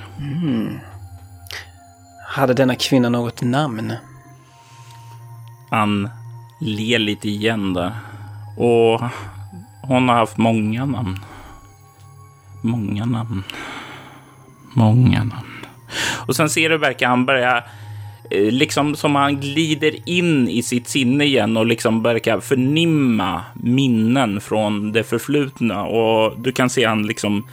Hade 2.29 2.53
denna 2.53 2.75
kvinna 2.75 3.09
något 3.09 3.41
namn? 3.41 3.93
Han 5.69 6.09
ler 6.59 6.99
lite 6.99 7.29
igen 7.29 7.73
där. 7.73 7.91
Och 8.57 9.01
hon 9.81 10.09
har 10.09 10.15
haft 10.15 10.37
många 10.37 10.85
namn. 10.85 11.19
Många 12.61 13.05
namn. 13.05 13.43
Många 14.73 15.23
namn. 15.23 15.65
Och 16.27 16.35
sen 16.35 16.49
ser 16.49 16.69
du 16.69 16.77
verkar 16.77 17.07
han 17.07 17.25
börja, 17.25 17.63
eh, 18.29 18.51
liksom 18.51 18.95
som 18.95 19.15
han 19.15 19.39
glider 19.39 20.09
in 20.09 20.47
i 20.47 20.63
sitt 20.63 20.87
sinne 20.87 21.23
igen 21.23 21.57
och 21.57 21.65
liksom 21.65 22.03
verkar 22.03 22.39
förnimma 22.39 23.41
minnen 23.53 24.41
från 24.41 24.91
det 24.91 25.03
förflutna. 25.03 25.83
Och 25.83 26.39
du 26.39 26.51
kan 26.51 26.69
se 26.69 26.85
han 26.85 27.07
liksom 27.07 27.47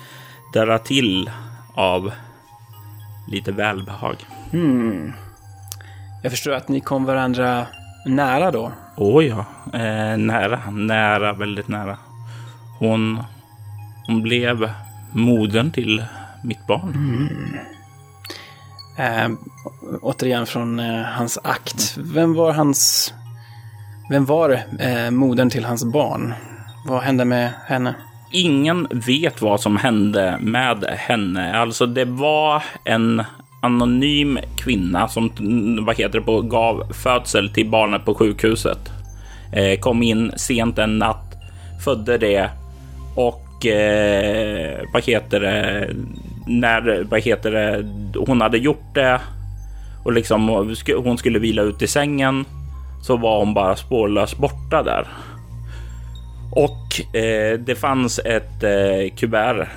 darra 0.53 0.79
till 0.79 1.31
av 1.75 2.13
lite 3.27 3.53
välbehag. 3.53 4.17
Jag 6.23 6.33
förstår 6.33 6.53
att 6.53 6.69
ni 6.69 6.81
kom 6.81 7.05
varandra 7.05 7.67
nära 8.07 8.51
då. 8.51 8.73
Åh 8.97 9.25
ja, 9.25 9.45
eh, 9.73 10.17
nära, 10.17 10.71
nära, 10.71 11.33
väldigt 11.33 11.69
nära. 11.69 11.99
Hon, 12.79 13.23
hon 14.07 14.23
blev 14.23 14.71
modern 15.13 15.71
till 15.71 16.05
mitt 16.43 16.67
barn. 16.67 17.59
Eh, 18.99 19.29
återigen 20.03 20.47
från 20.47 20.81
eh, 20.81 21.03
hans 21.03 21.39
akt. 21.45 21.97
Vem 21.99 22.35
var 22.35 22.53
hans... 22.53 23.13
Vem 24.11 24.25
var 24.25 24.61
eh, 24.79 25.11
modern 25.11 25.51
till 25.51 25.65
hans 25.65 25.85
barn? 25.85 26.35
Vad 26.87 27.03
hände 27.03 27.25
med 27.25 27.51
henne? 27.67 27.95
Ingen 28.31 28.89
vet 28.91 29.43
vad 29.43 29.61
som 29.61 29.77
hände 29.77 30.39
med 30.41 30.85
henne. 30.85 31.57
Alltså 31.57 31.87
det 31.87 32.05
var 32.05 32.63
en 32.85 33.25
anonym 33.65 34.39
kvinna 34.57 35.09
som 35.09 35.31
mm, 35.39 35.85
vad 35.85 35.97
heter 35.97 36.19
det, 36.19 36.25
på, 36.25 36.41
gav 36.41 36.93
födsel 36.93 37.51
till 37.51 37.71
barnet 37.71 38.05
på 38.05 38.15
sjukhuset. 38.15 38.93
Eh, 39.53 39.79
kom 39.79 40.03
in 40.03 40.33
sent 40.37 40.79
en 40.79 40.99
natt, 40.99 41.35
födde 41.85 42.19
det 42.19 42.51
och 43.17 43.67
eh, 43.67 44.81
vad 44.93 45.05
heter 45.05 45.41
det, 45.41 45.89
när 46.47 47.05
vad 47.11 47.21
heter 47.21 47.51
det, 47.51 47.85
hon 48.19 48.41
hade 48.41 48.59
gjort 48.59 48.95
det 48.95 49.21
och 50.05 50.13
liksom 50.13 50.49
hon 51.05 51.19
skulle 51.19 51.39
vila 51.39 51.63
ut 51.63 51.83
i 51.83 51.87
sängen 51.87 52.45
så 53.03 53.17
var 53.17 53.39
hon 53.39 53.55
bara 53.55 53.77
spårlöst 53.77 54.39
borta 54.39 54.83
där. 54.83 55.09
Och 56.51 57.17
eh, 57.17 57.59
det 57.59 57.75
fanns 57.75 58.19
ett 58.19 58.63
eh, 58.63 59.17
kuvert 59.17 59.69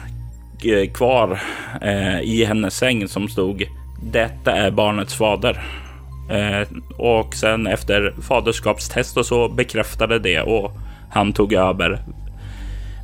eh, 0.64 0.92
kvar 0.94 1.42
eh, 1.82 2.20
i 2.20 2.46
hennes 2.46 2.78
säng 2.78 3.08
som 3.08 3.28
stod 3.28 3.64
detta 4.02 4.52
är 4.52 4.72
barnets 4.72 5.16
fader. 5.16 5.64
Eh, 6.30 6.68
och 6.98 7.36
sen 7.36 7.68
efter 7.68 8.14
faderskapstest 8.22 9.18
och 9.18 9.26
så 9.26 9.50
bekräftade 9.50 10.20
det 10.20 10.42
och 10.42 10.72
han 11.10 11.34
tog 11.34 11.54
över 11.54 12.04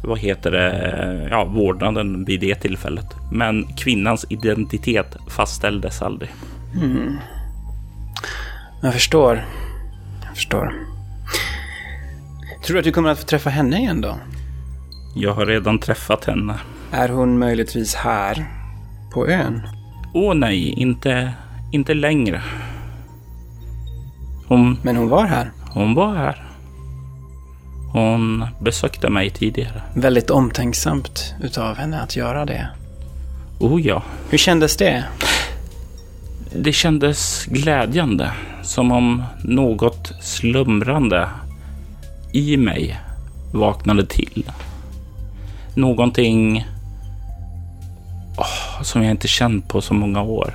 vad 0.04 0.20
heter 0.20 0.52
det, 0.52 1.28
ja, 1.32 1.46
vårdnaden 1.46 2.26
vid 2.26 2.40
det 2.40 2.56
tillfället. 2.56 3.06
Men 3.32 3.68
kvinnans 3.78 4.26
identitet 4.30 5.18
fastställdes 5.30 6.02
aldrig. 6.02 6.30
Jag 8.82 8.94
förstår. 8.94 9.46
Jag 10.24 10.36
förstår. 10.36 10.74
Tror 12.66 12.74
du 12.74 12.80
att 12.80 12.86
du 12.86 12.92
kommer 12.92 13.10
att 13.10 13.20
få 13.20 13.26
träffa 13.26 13.50
henne 13.50 13.78
igen 13.78 14.02
då? 14.02 14.16
Jag 15.16 15.34
har 15.34 15.46
redan 15.46 15.80
träffat 15.80 16.26
henne. 16.26 16.56
Är 16.92 17.10
hon 17.10 17.40
möjligtvis 17.40 17.96
här? 17.96 18.46
På 19.14 19.28
ön? 19.28 19.62
Åh 20.14 20.34
nej, 20.36 20.70
inte, 20.70 21.34
inte 21.72 21.94
längre. 21.94 22.42
Hon, 24.48 24.78
Men 24.84 24.96
hon 24.98 25.10
var 25.10 25.26
här. 25.26 25.52
hon 25.74 25.94
var 25.94 26.16
här. 26.16 26.44
Hon 27.94 28.46
besökte 28.60 29.10
mig 29.10 29.30
tidigare. 29.30 29.82
Väldigt 29.96 30.30
omtänksamt 30.30 31.34
utav 31.42 31.76
henne 31.78 32.02
att 32.02 32.16
göra 32.16 32.46
det. 32.46 32.68
Oh 33.60 33.82
ja, 33.82 34.04
Hur 34.30 34.38
kändes 34.38 34.78
det? 34.78 35.04
det 36.56 36.74
kändes 36.74 37.46
glädjande. 37.46 38.32
Som 38.64 38.92
om 38.92 39.24
något 39.44 40.12
slumrande 40.22 41.30
i 42.34 42.58
mig 42.58 43.00
vaknade 43.54 44.06
till. 44.06 44.52
Någonting 45.76 46.68
som 48.84 49.04
jag 49.04 49.12
inte 49.12 49.28
känt 49.28 49.68
på 49.68 49.82
så 49.82 49.94
många 49.94 50.22
år. 50.22 50.54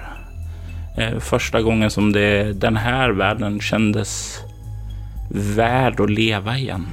Eh, 0.97 1.19
första 1.19 1.63
gången 1.63 1.91
som 1.91 2.13
det, 2.13 2.53
den 2.53 2.77
här 2.77 3.11
världen 3.11 3.61
kändes 3.61 4.39
värd 5.31 6.01
att 6.01 6.11
leva 6.11 6.57
igen. 6.57 6.87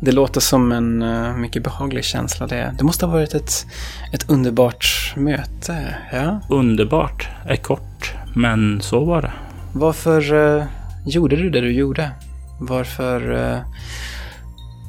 Det 0.00 0.12
låter 0.12 0.40
som 0.40 0.72
en 0.72 1.02
eh, 1.02 1.36
mycket 1.36 1.64
behaglig 1.64 2.04
känsla 2.04 2.46
det. 2.46 2.74
Det 2.78 2.84
måste 2.84 3.06
ha 3.06 3.12
varit 3.12 3.34
ett, 3.34 3.66
ett 4.12 4.30
underbart 4.30 5.12
möte, 5.16 5.96
ja? 6.12 6.40
Underbart 6.48 7.28
är 7.46 7.56
kort, 7.56 8.12
men 8.34 8.80
så 8.80 9.04
var 9.04 9.22
det. 9.22 9.32
Varför 9.72 10.34
eh, 10.58 10.64
gjorde 11.06 11.36
du 11.36 11.50
det 11.50 11.60
du 11.60 11.72
gjorde? 11.72 12.10
Varför... 12.60 13.32
eh, 13.52 13.58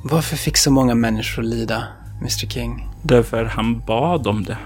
varför 0.04 0.36
fick 0.36 0.58
så 0.58 0.72
många 0.72 0.96
människor 0.96 1.44
lida, 1.44 1.84
Mr 2.22 2.48
King? 2.48 2.90
Därför 3.08 3.46
han 3.46 3.80
bad 3.80 4.28
om 4.28 4.44
det. 4.44 4.58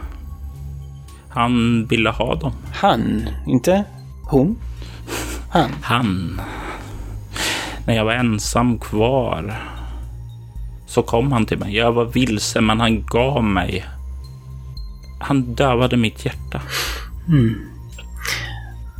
Han 1.30 1.86
ville 1.86 2.10
ha 2.10 2.36
dem. 2.36 2.54
Han, 2.74 3.30
inte 3.48 3.84
hon. 4.24 4.58
Han. 5.50 5.72
Han. 5.82 6.42
När 7.86 7.96
jag 7.96 8.06
var 8.06 8.14
ensam 8.14 8.80
kvar 8.80 9.62
så 10.88 11.02
kom 11.02 11.32
han 11.32 11.46
till 11.46 11.58
mig. 11.58 11.76
Jag 11.76 11.92
var 11.92 12.06
vilse, 12.06 12.62
men 12.62 12.80
han 12.80 13.06
gav 13.06 13.44
mig. 13.44 13.86
Han 15.20 15.56
dövade 15.56 15.98
mitt 15.98 16.26
hjärta. 16.26 16.62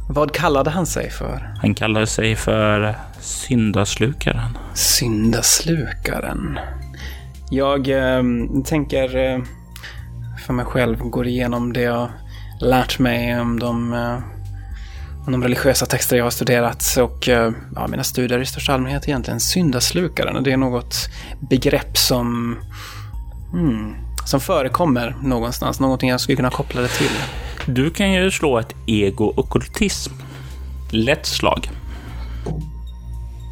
Vad 0.10 0.32
kallade 0.32 0.70
han 0.70 0.86
sig 0.86 1.10
för? 1.10 1.56
Han 1.62 1.76
kallade 1.76 2.08
sig 2.08 2.36
för 2.36 2.96
syndaslukaren. 3.20 4.58
Syndaslukaren. 4.74 6.60
Jag 7.52 7.89
eh, 7.89 8.24
tänker 8.66 9.18
eh, 9.18 9.43
för 10.45 10.54
mig 10.54 10.66
själv, 10.66 10.97
går 10.97 11.28
igenom 11.28 11.74
det 11.74 11.82
jag 11.82 12.10
lärt 12.62 13.00
mig 13.00 13.39
om 13.41 13.60
de, 13.60 13.93
eh, 13.93 14.20
om 15.26 15.32
de 15.32 15.43
religiösa 15.43 15.86
texter 15.86 16.18
jag 16.18 16.24
har 16.24 16.32
studerat 16.32 16.97
och 17.00 17.30
eh, 17.30 17.52
ja, 17.76 17.88
mina 17.88 18.04
studier 18.04 18.39
i 18.39 18.45
största 18.45 18.74
allmänhet 18.74 19.08
egentligen. 19.08 19.39
Syndaslukaren, 19.39 20.43
det 20.43 20.52
är 20.52 20.58
något 20.58 20.95
begrepp 21.39 21.97
som, 21.97 22.58
hmm, 23.52 23.95
som 24.26 24.39
förekommer 24.39 25.16
någonstans. 25.24 25.80
Någonting 25.80 26.10
jag 26.10 26.22
skulle 26.22 26.36
kunna 26.36 26.50
koppla 26.50 26.82
det 26.82 26.88
till. 26.88 27.12
Du 27.66 27.89
kan 27.89 28.12
ju 28.12 28.32
slå 28.32 28.60
ett 28.60 28.76
ego-okkultism. 28.86 30.14
Lätt 30.91 31.26
slag. 31.26 31.70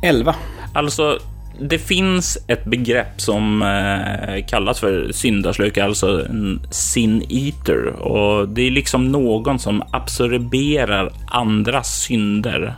11. 0.03 0.35
Alltså, 0.73 1.19
det 1.59 1.79
finns 1.79 2.37
ett 2.47 2.65
begrepp 2.65 3.21
som 3.21 3.61
eh, 3.61 4.45
kallas 4.45 4.79
för 4.79 5.11
syndaslukare, 5.11 5.85
alltså 5.85 6.25
en 6.29 6.61
sin 6.71 7.23
eater. 7.29 7.85
Och 7.87 8.49
det 8.49 8.61
är 8.61 8.71
liksom 8.71 9.11
någon 9.11 9.59
som 9.59 9.83
absorberar 9.91 11.11
andras 11.27 12.01
synder. 12.01 12.73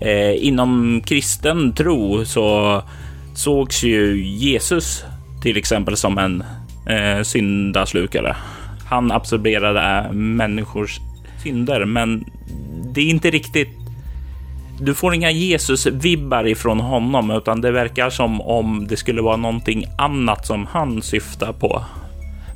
Eh, 0.00 0.46
inom 0.46 1.02
kristen 1.06 1.72
tro 1.72 2.24
så 2.24 2.82
sågs 3.34 3.82
ju 3.82 4.24
Jesus 4.24 5.04
till 5.42 5.56
exempel 5.56 5.96
som 5.96 6.18
en 6.18 6.44
eh, 6.86 7.22
syndaslukare. 7.22 8.36
Han 8.90 9.12
absorberade 9.12 10.12
människors 10.12 10.98
synder, 11.42 11.84
men 11.84 12.24
det 12.94 13.00
är 13.00 13.10
inte 13.10 13.30
riktigt. 13.30 13.81
Du 14.80 14.94
får 14.94 15.14
inga 15.14 15.30
Jesus-vibbar 15.30 16.46
ifrån 16.46 16.80
honom, 16.80 17.30
utan 17.30 17.60
det 17.60 17.70
verkar 17.70 18.10
som 18.10 18.40
om 18.40 18.86
det 18.88 18.96
skulle 18.96 19.22
vara 19.22 19.36
någonting 19.36 19.86
annat 19.98 20.46
som 20.46 20.66
han 20.66 21.02
syftar 21.02 21.52
på. 21.52 21.84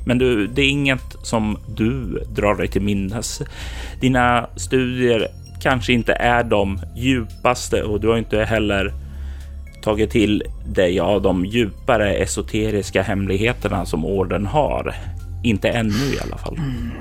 Men 0.05 0.17
du, 0.17 0.47
det 0.47 0.61
är 0.61 0.69
inget 0.69 1.15
som 1.23 1.57
du 1.75 2.23
drar 2.35 2.55
dig 2.55 2.67
till 2.67 2.81
minnes. 2.81 3.41
Dina 4.01 4.47
studier 4.55 5.27
kanske 5.61 5.93
inte 5.93 6.13
är 6.13 6.43
de 6.43 6.79
djupaste 6.95 7.83
och 7.83 8.01
du 8.01 8.07
har 8.07 8.17
inte 8.17 8.43
heller 8.43 8.93
tagit 9.83 10.11
till 10.11 10.43
dig 10.65 10.99
av 10.99 11.21
de 11.21 11.45
djupare 11.45 12.13
esoteriska 12.13 13.01
hemligheterna 13.01 13.85
som 13.85 14.05
orden 14.05 14.45
har. 14.45 14.95
Inte 15.43 15.69
ännu 15.69 16.13
i 16.15 16.19
alla 16.23 16.37
fall. 16.37 16.57
Mm. 16.57 16.91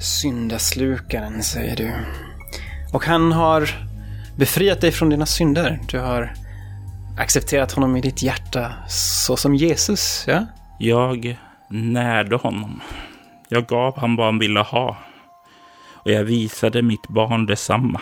Syndaslukaren, 0.00 1.42
säger 1.42 1.76
du. 1.76 1.90
Och 2.92 3.04
han 3.04 3.32
har 3.32 3.87
befriat 4.38 4.80
dig 4.80 4.92
från 4.92 5.10
dina 5.10 5.26
synder. 5.26 5.80
Du 5.88 5.98
har 5.98 6.32
accepterat 7.18 7.72
honom 7.72 7.96
i 7.96 8.00
ditt 8.00 8.22
hjärta 8.22 8.72
så 8.88 9.36
som 9.36 9.54
Jesus, 9.54 10.24
ja? 10.28 10.46
Jag 10.78 11.38
närde 11.70 12.36
honom. 12.36 12.80
Jag 13.48 13.66
gav 13.66 13.98
han 13.98 14.16
vad 14.16 14.26
han 14.26 14.38
ville 14.38 14.60
ha. 14.60 14.96
Och 15.92 16.10
jag 16.10 16.24
visade 16.24 16.82
mitt 16.82 17.08
barn 17.08 17.46
detsamma. 17.46 18.00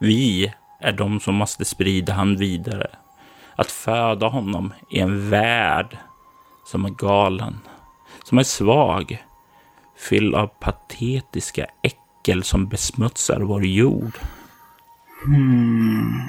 Vi 0.00 0.52
är 0.80 0.92
de 0.92 1.20
som 1.20 1.34
måste 1.34 1.64
sprida 1.64 2.12
han 2.12 2.36
vidare. 2.36 2.90
Att 3.56 3.70
föda 3.70 4.26
honom 4.26 4.72
i 4.90 5.00
en 5.00 5.30
värld 5.30 5.98
som 6.66 6.84
är 6.84 6.90
galen, 6.90 7.60
som 8.24 8.38
är 8.38 8.42
svag, 8.42 9.24
fylld 9.96 10.34
av 10.34 10.46
patetiska 10.46 11.66
äckel 12.24 12.42
som 12.42 12.68
besmutsar 12.68 13.40
vår 13.40 13.64
jord. 13.64 14.18
Hmm. 15.24 16.22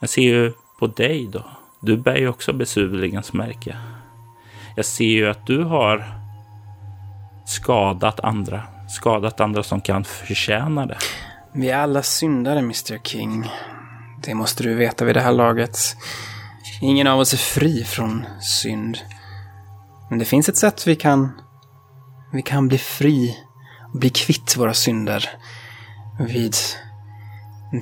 Jag 0.00 0.10
ser 0.10 0.22
ju 0.22 0.52
på 0.78 0.86
dig 0.86 1.28
då. 1.32 1.44
Du 1.80 1.96
bär 1.96 2.16
ju 2.16 2.28
också 2.28 2.52
besudlingens 2.52 3.32
märke. 3.32 3.76
Jag 4.76 4.84
ser 4.84 5.04
ju 5.04 5.30
att 5.30 5.46
du 5.46 5.64
har 5.64 6.04
skadat 7.46 8.20
andra. 8.20 8.62
Skadat 8.88 9.40
andra 9.40 9.62
som 9.62 9.80
kan 9.80 10.04
förtjäna 10.04 10.86
det. 10.86 10.98
Vi 11.54 11.70
är 11.70 11.78
alla 11.78 12.02
syndare, 12.02 12.58
Mr 12.58 12.98
King. 13.02 13.50
Det 14.22 14.34
måste 14.34 14.62
du 14.62 14.74
veta 14.74 15.04
vid 15.04 15.16
det 15.16 15.20
här 15.20 15.32
laget. 15.32 15.78
Ingen 16.80 17.06
av 17.06 17.20
oss 17.20 17.32
är 17.32 17.38
fri 17.38 17.84
från 17.84 18.24
synd. 18.40 18.98
Men 20.10 20.18
det 20.18 20.24
finns 20.24 20.48
ett 20.48 20.56
sätt 20.56 20.86
vi 20.86 20.96
kan... 20.96 21.32
Vi 22.32 22.42
kan 22.42 22.68
bli 22.68 22.78
fri 22.78 23.36
bli 23.92 24.10
kvitt 24.10 24.56
våra 24.56 24.74
synder 24.74 25.30
vid 26.18 26.56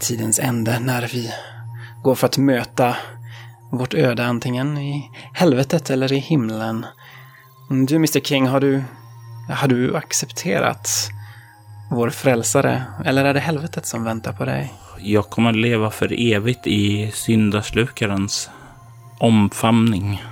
tidens 0.01 0.39
ände 0.39 0.79
när 0.79 1.09
vi 1.13 1.31
går 2.03 2.15
för 2.15 2.27
att 2.27 2.39
möta 2.39 2.97
vårt 3.73 3.95
öde 3.95 4.27
antingen 4.27 4.79
i 4.79 5.11
helvetet 5.33 5.91
eller 5.91 6.13
i 6.13 6.19
himlen. 6.19 6.87
Du, 7.87 7.97
Mr 7.97 8.21
King, 8.21 8.47
har 8.47 8.61
du, 8.61 8.85
har 9.49 9.69
du 9.69 9.97
accepterat 9.97 10.89
vår 11.91 12.11
frälsare? 12.11 12.83
Eller 13.05 13.25
är 13.25 13.35
det 13.35 13.41
helvetet 13.41 13.87
som 13.87 14.05
väntar 14.05 14.33
på 14.33 14.45
dig? 14.45 14.73
Jag 14.99 15.31
kommer 15.31 15.53
leva 15.53 15.91
för 15.91 16.33
evigt 16.33 16.67
i 16.67 17.11
syndaslukarens 17.15 18.51
omfamning. 19.19 20.23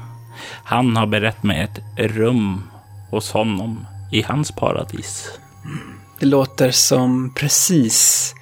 Han 0.64 0.96
har 0.96 1.06
berett 1.06 1.42
mig 1.42 1.60
ett 1.60 1.80
rum 1.96 2.62
hos 3.10 3.32
honom 3.32 3.86
i 4.12 4.22
hans 4.22 4.52
paradis. 4.52 5.38
Det 6.18 6.26
låter 6.26 6.70
som 6.70 7.34
precis, 7.34 8.34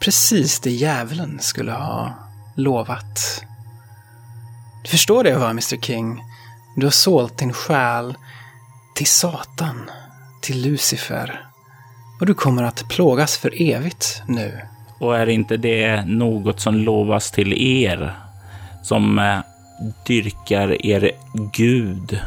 precis 0.00 0.60
det 0.60 0.70
djävulen 0.70 1.38
skulle 1.40 1.72
ha 1.72 2.14
lovat. 2.56 3.44
Du 4.82 4.88
förstår 4.90 5.24
det 5.24 5.36
va, 5.38 5.50
Mr 5.50 5.80
King? 5.80 6.22
Du 6.76 6.86
har 6.86 6.90
sålt 6.90 7.38
din 7.38 7.52
själ 7.52 8.14
till 8.94 9.06
Satan, 9.06 9.90
till 10.42 10.62
Lucifer. 10.62 11.46
Och 12.20 12.26
du 12.26 12.34
kommer 12.34 12.62
att 12.62 12.88
plågas 12.88 13.38
för 13.38 13.62
evigt 13.62 14.22
nu. 14.26 14.60
Och 14.98 15.16
är 15.16 15.28
inte 15.28 15.56
det 15.56 16.04
något 16.06 16.60
som 16.60 16.74
lovas 16.74 17.30
till 17.30 17.52
er 17.52 18.16
som 18.82 19.18
eh, 19.18 19.38
dyrkar 20.06 20.86
er 20.86 21.10
Gud? 21.52 22.20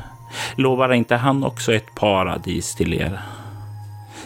Lovar 0.55 0.93
inte 0.93 1.15
han 1.15 1.43
också 1.43 1.73
ett 1.73 1.95
paradis 1.95 2.75
till 2.75 2.93
er? 2.93 3.21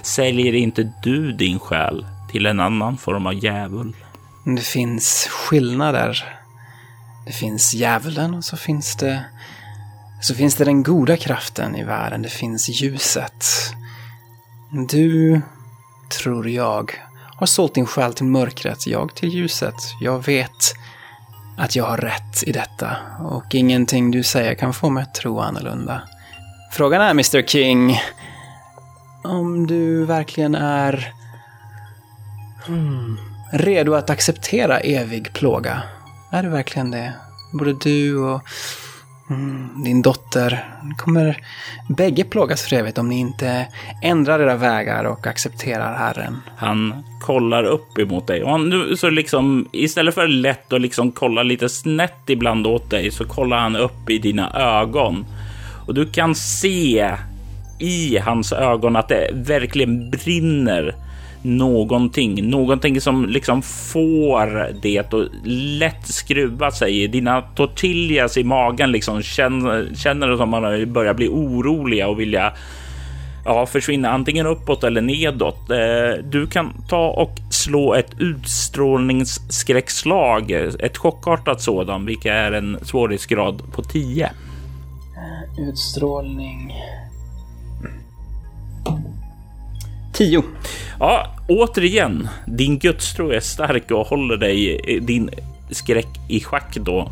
Säljer 0.01 0.55
inte 0.55 0.93
du 1.03 1.31
din 1.31 1.59
själ 1.59 2.05
till 2.31 2.45
en 2.45 2.59
annan 2.59 2.97
form 2.97 3.25
av 3.25 3.33
djävul? 3.33 3.95
Det 4.45 4.61
finns 4.61 5.27
skillnader. 5.31 6.23
Det 7.25 7.31
finns 7.31 7.73
djävulen 7.73 8.33
och 8.33 8.43
så 8.43 8.57
finns 8.57 8.95
det 8.95 9.25
så 10.21 10.35
finns 10.35 10.55
det 10.55 10.65
den 10.65 10.83
goda 10.83 11.17
kraften 11.17 11.75
i 11.75 11.83
världen. 11.83 12.21
Det 12.21 12.29
finns 12.29 12.69
ljuset. 12.69 13.45
Du, 14.89 15.41
tror 16.21 16.49
jag, 16.49 16.93
har 17.35 17.47
sålt 17.47 17.73
din 17.73 17.85
själ 17.85 18.13
till 18.13 18.25
mörkret, 18.25 18.87
jag 18.87 19.15
till 19.15 19.29
ljuset. 19.29 19.75
Jag 20.01 20.25
vet 20.25 20.75
att 21.57 21.75
jag 21.75 21.85
har 21.85 21.97
rätt 21.97 22.43
i 22.43 22.51
detta 22.51 22.97
och 23.19 23.55
ingenting 23.55 24.11
du 24.11 24.23
säger 24.23 24.55
kan 24.55 24.73
få 24.73 24.89
mig 24.89 25.03
att 25.03 25.13
tro 25.13 25.39
annorlunda. 25.39 26.01
Frågan 26.71 27.01
är, 27.01 27.11
Mr 27.11 27.47
King, 27.47 27.99
om 29.23 29.67
du 29.67 30.05
verkligen 30.05 30.55
är 30.55 31.13
hmm, 32.67 33.17
redo 33.51 33.93
att 33.93 34.09
acceptera 34.09 34.79
evig 34.79 35.33
plåga. 35.33 35.83
Är 36.31 36.43
du 36.43 36.49
verkligen 36.49 36.91
det? 36.91 37.13
Både 37.53 37.73
du 37.73 38.17
och 38.17 38.41
Mm, 39.29 39.83
din 39.83 40.01
dotter 40.01 40.63
kommer 40.97 41.37
bägge 41.89 42.23
plågas 42.23 42.61
för 42.61 42.75
evigt 42.75 42.97
om 42.97 43.09
ni 43.09 43.19
inte 43.19 43.67
ändrar 44.01 44.39
era 44.39 44.55
vägar 44.55 45.03
och 45.03 45.27
accepterar 45.27 45.97
Herren. 45.97 46.37
Han 46.57 47.03
kollar 47.21 47.63
upp 47.63 47.97
emot 47.97 48.27
dig 48.27 48.43
och 48.43 48.51
han, 48.51 48.97
så 48.97 49.09
liksom 49.09 49.67
istället 49.71 50.15
för 50.15 50.27
lätt 50.27 50.73
att 50.73 50.81
liksom 50.81 51.11
kolla 51.11 51.43
lite 51.43 51.69
snett 51.69 52.23
ibland 52.27 52.67
åt 52.67 52.89
dig 52.89 53.11
så 53.11 53.25
kollar 53.25 53.57
han 53.57 53.75
upp 53.75 54.09
i 54.09 54.17
dina 54.17 54.51
ögon 54.53 55.25
och 55.87 55.93
du 55.93 56.05
kan 56.05 56.35
se 56.35 57.15
i 57.79 58.17
hans 58.17 58.53
ögon 58.53 58.95
att 58.95 59.07
det 59.07 59.29
verkligen 59.33 60.09
brinner 60.09 60.95
någonting, 61.41 62.49
någonting 62.49 63.01
som 63.01 63.25
liksom 63.25 63.61
får 63.61 64.73
det 64.81 64.99
att 64.99 65.13
lätt 65.43 66.07
skruva 66.07 66.71
sig. 66.71 67.07
Dina 67.07 67.41
tortillas 67.41 68.37
i 68.37 68.43
magen 68.43 68.91
liksom 68.91 69.21
känner, 69.21 69.95
känner 69.95 70.37
som 70.37 70.49
man 70.49 70.93
börjar 70.93 71.13
bli 71.13 71.27
oroliga 71.27 72.07
och 72.07 72.19
vilja 72.19 72.53
ja, 73.45 73.65
försvinna 73.65 74.09
antingen 74.09 74.45
uppåt 74.45 74.83
eller 74.83 75.01
nedåt. 75.01 75.69
Eh, 75.69 75.77
du 76.23 76.47
kan 76.47 76.73
ta 76.89 77.09
och 77.09 77.31
slå 77.49 77.93
ett 77.93 78.11
utstrålningsskräckslag, 78.19 80.51
ett 80.79 80.97
chockartat 80.97 81.61
sådan, 81.61 82.05
vilket 82.05 82.31
är 82.31 82.51
en 82.51 82.77
svårighetsgrad 82.81 83.61
på 83.71 83.83
10. 83.83 84.25
Eh, 84.25 84.31
utstrålning. 85.69 86.73
10. 90.19 90.43
Ja, 90.99 91.35
återigen, 91.47 92.27
din 92.45 92.79
gudstro 92.79 93.29
är 93.31 93.39
stark 93.39 93.91
och 93.91 94.07
håller 94.07 94.37
dig 94.37 94.79
din 95.01 95.29
skräck 95.71 96.07
i 96.29 96.39
schack 96.39 96.75
då. 96.75 97.11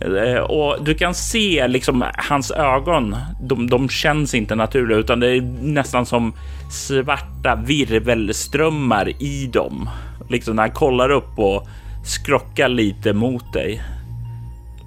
Eh, 0.00 0.40
och 0.40 0.84
du 0.84 0.94
kan 0.94 1.14
se 1.14 1.68
liksom 1.68 2.04
hans 2.16 2.50
ögon. 2.50 3.16
De, 3.42 3.66
de 3.66 3.88
känns 3.88 4.34
inte 4.34 4.54
naturliga 4.54 4.98
utan 4.98 5.20
det 5.20 5.36
är 5.36 5.40
nästan 5.62 6.06
som 6.06 6.32
svarta 6.70 7.62
virvelströmmar 7.66 9.22
i 9.22 9.46
dem. 9.46 9.88
Liksom 10.30 10.56
när 10.56 10.62
han 10.62 10.72
kollar 10.72 11.10
upp 11.10 11.38
och 11.38 11.68
skrockar 12.04 12.68
lite 12.68 13.12
mot 13.12 13.52
dig. 13.52 13.82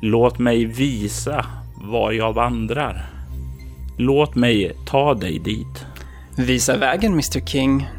Låt 0.02 0.40
mig 0.40 0.66
visa 0.66 1.46
var 1.76 2.12
jag 2.12 2.34
vandrar. 2.34 3.06
Låt 3.98 4.36
mig 4.36 4.72
ta 4.86 5.14
dig 5.14 5.40
dit. 5.40 5.86
Visa 6.38 6.78
vägen, 6.78 7.14
Mr 7.14 7.46
King. 7.46 7.90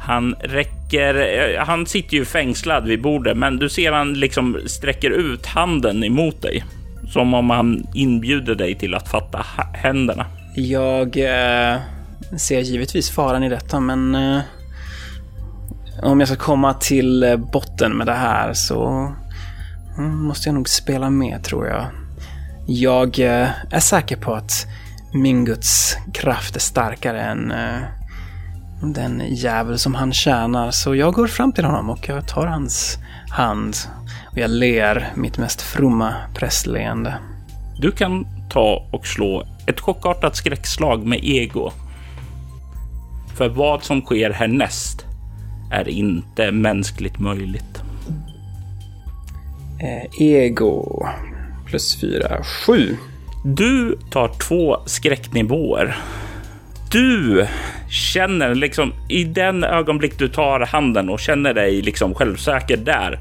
Han 0.00 0.34
räcker, 0.34 1.14
eh, 1.14 1.64
han 1.64 1.86
sitter 1.86 2.16
ju 2.16 2.24
fängslad 2.24 2.84
vid 2.84 3.02
bordet, 3.02 3.36
men 3.36 3.56
du 3.56 3.68
ser 3.68 3.92
han 3.92 4.14
liksom 4.14 4.58
sträcker 4.66 5.10
ut 5.10 5.46
handen 5.46 6.04
emot 6.04 6.42
dig. 6.42 6.64
Som 7.12 7.34
om 7.34 7.50
han 7.50 7.86
inbjuder 7.94 8.54
dig 8.54 8.74
till 8.74 8.94
att 8.94 9.08
fatta 9.08 9.44
händerna. 9.72 10.26
Jag 10.56 11.16
eh, 11.16 11.80
ser 12.36 12.60
givetvis 12.60 13.10
faran 13.10 13.44
i 13.44 13.48
detta, 13.48 13.80
men 13.80 14.14
eh, 14.14 14.40
om 16.02 16.20
jag 16.20 16.28
ska 16.28 16.38
komma 16.38 16.74
till 16.74 17.22
eh, 17.22 17.36
botten 17.36 17.96
med 17.96 18.06
det 18.06 18.14
här 18.14 18.52
så 18.52 19.12
mm, 19.98 20.16
måste 20.16 20.48
jag 20.48 20.54
nog 20.54 20.68
spela 20.68 21.10
med 21.10 21.44
tror 21.44 21.66
jag. 21.66 21.86
Jag 22.66 23.18
eh, 23.18 23.48
är 23.70 23.80
säker 23.80 24.16
på 24.16 24.34
att 24.34 24.66
min 25.12 25.44
Guds 25.44 25.96
kraft 26.12 26.56
är 26.56 26.60
starkare 26.60 27.22
än 27.22 27.50
eh, 27.50 27.82
den 28.82 29.22
jävel 29.28 29.78
som 29.78 29.94
han 29.94 30.12
tjänar. 30.12 30.70
Så 30.70 30.94
jag 30.94 31.14
går 31.14 31.26
fram 31.26 31.52
till 31.52 31.64
honom 31.64 31.90
och 31.90 32.08
jag 32.08 32.28
tar 32.28 32.46
hans 32.46 32.98
hand 33.30 33.76
och 34.32 34.38
jag 34.38 34.50
ler 34.50 35.12
mitt 35.16 35.38
mest 35.38 35.62
fromma 35.62 36.14
prästleende. 36.34 37.14
Du 37.80 37.92
kan 37.92 38.26
ta 38.50 38.88
och 38.92 39.06
slå 39.06 39.46
ett 39.66 39.80
chockartat 39.80 40.36
skräckslag 40.36 41.06
med 41.06 41.20
ego. 41.22 41.70
För 43.36 43.48
vad 43.48 43.84
som 43.84 44.00
sker 44.00 44.30
härnäst 44.30 45.06
är 45.72 45.88
inte 45.88 46.52
mänskligt 46.52 47.18
möjligt. 47.18 47.82
Eh, 49.80 50.22
ego 50.22 51.06
plus 51.66 52.00
fyra, 52.00 52.44
sju. 52.44 52.96
Du 53.44 53.98
tar 54.10 54.28
två 54.28 54.76
skräcknivåer. 54.86 55.96
Du 56.92 57.46
känner 57.90 58.54
liksom 58.54 58.92
i 59.08 59.24
den 59.24 59.64
ögonblick 59.64 60.18
du 60.18 60.28
tar 60.28 60.60
handen 60.60 61.08
och 61.08 61.20
känner 61.20 61.54
dig 61.54 61.82
liksom 61.82 62.14
självsäker 62.14 62.76
där 62.76 63.18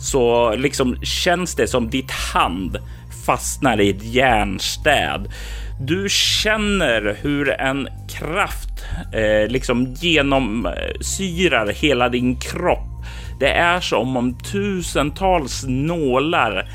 så 0.00 0.54
liksom 0.54 0.96
känns 1.02 1.54
det 1.54 1.66
som 1.66 1.90
ditt 1.90 2.10
hand 2.10 2.78
fastnar 3.26 3.80
i 3.80 3.90
ett 3.90 4.04
järnstäd. 4.04 5.32
Du 5.80 6.06
känner 6.10 7.16
hur 7.22 7.50
en 7.50 7.88
kraft 8.08 8.84
eh, 9.14 9.48
liksom 9.48 9.94
genomsyrar 9.94 11.72
hela 11.72 12.08
din 12.08 12.36
kropp. 12.36 13.04
Det 13.40 13.50
är 13.50 13.80
som 13.80 14.16
om 14.16 14.38
tusentals 14.38 15.64
nålar 15.68 16.68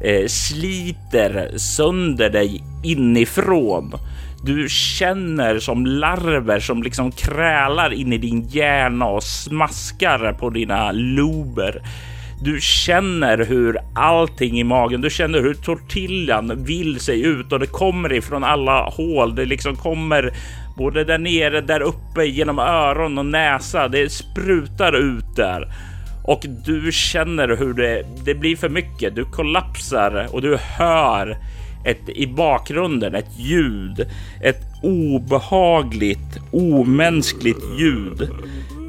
eh, 0.00 0.26
sliter 0.26 1.58
sönder 1.58 2.30
dig 2.30 2.62
inifrån. 2.84 3.92
Du 4.44 4.68
känner 4.68 5.58
som 5.58 5.86
larver 5.86 6.60
som 6.60 6.82
liksom 6.82 7.12
krälar 7.12 7.92
in 7.92 8.12
i 8.12 8.18
din 8.18 8.48
hjärna 8.48 9.06
och 9.06 9.22
smaskar 9.22 10.32
på 10.32 10.50
dina 10.50 10.92
lober. 10.92 11.82
Du 12.40 12.60
känner 12.60 13.38
hur 13.38 13.78
allting 13.94 14.60
i 14.60 14.64
magen, 14.64 15.00
du 15.00 15.10
känner 15.10 15.40
hur 15.40 15.54
tortillan 15.54 16.64
vill 16.64 17.00
sig 17.00 17.22
ut 17.22 17.52
och 17.52 17.60
det 17.60 17.66
kommer 17.66 18.12
ifrån 18.12 18.44
alla 18.44 18.82
hål. 18.82 19.34
Det 19.34 19.44
liksom 19.44 19.76
kommer 19.76 20.32
både 20.76 21.04
där 21.04 21.18
nere, 21.18 21.60
där 21.60 21.80
uppe, 21.80 22.24
genom 22.24 22.58
öron 22.58 23.18
och 23.18 23.26
näsa. 23.26 23.88
Det 23.88 24.12
sprutar 24.12 24.92
ut 24.96 25.36
där 25.36 25.68
och 26.28 26.44
du 26.64 26.92
känner 26.92 27.56
hur 27.56 27.74
det, 27.74 28.02
det 28.24 28.34
blir 28.34 28.56
för 28.56 28.68
mycket. 28.68 29.14
Du 29.14 29.24
kollapsar 29.24 30.28
och 30.32 30.42
du 30.42 30.56
hör 30.56 31.36
ett, 31.84 32.08
i 32.08 32.26
bakgrunden 32.26 33.14
ett 33.14 33.38
ljud, 33.38 34.06
ett 34.42 34.62
obehagligt, 34.82 36.38
omänskligt 36.50 37.64
ljud. 37.78 38.30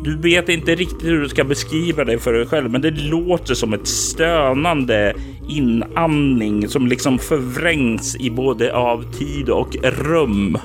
Du 0.04 0.18
vet 0.18 0.50
inte 0.50 0.76
riktigt 0.76 1.08
hur 1.08 1.22
du 1.22 1.30
ska 1.30 1.44
beskriva 1.44 2.06
det 2.06 2.20
för 2.20 2.34
dig 2.34 2.46
själv, 2.46 2.72
men 2.72 2.82
det 2.82 2.92
låter 2.92 3.54
som 3.54 3.74
ett 3.74 3.88
stönande 3.88 5.14
inandning 5.50 6.68
som 6.68 6.88
liksom 6.88 7.20
förvrängs 7.20 8.16
i 8.16 8.30
både 8.30 8.76
av 8.76 9.14
tid 9.14 9.50
och 9.50 9.76
rum. 9.84 10.58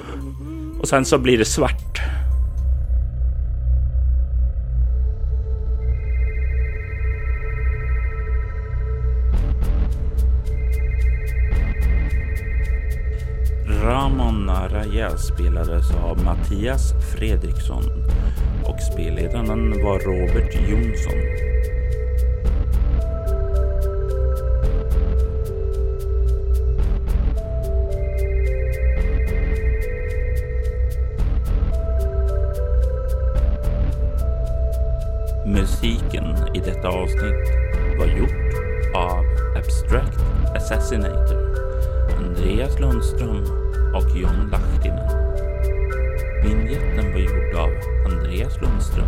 Och 0.80 0.88
sen 0.88 1.04
så 1.04 1.18
blir 1.18 1.38
det 1.38 1.44
svart. 1.44 2.23
Ramon 13.84 14.48
Araya 14.48 15.16
spelades 15.16 15.90
av 15.90 16.24
Mattias 16.24 16.94
Fredriksson 17.12 17.84
och 18.64 18.80
spelledaren 18.80 19.70
var 19.84 19.98
Robert 19.98 20.54
Jonsson. 20.68 21.12
Musiken 35.46 36.54
i 36.54 36.58
detta 36.58 36.88
avsnitt 36.88 37.48
var 37.98 38.06
gjort 38.06 38.54
av 38.94 39.24
Abstract 39.56 40.18
Assassinator, 40.56 41.56
Andreas 42.18 42.80
Lundström 42.80 43.63
och 43.94 44.16
John 44.16 44.50
Lahtinen. 44.50 45.08
Vinjetten 46.42 47.12
var 47.12 47.20
gjord 47.20 47.54
av 47.54 47.70
Andreas 48.06 48.60
Lundström. 48.60 49.06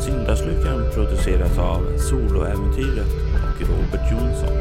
Syndaslukaren 0.00 0.92
produceras 0.94 1.58
av 1.58 1.98
Soloäventyret 1.98 3.12
och 3.32 3.68
Robert 3.68 4.10
Jonsson 4.10 4.58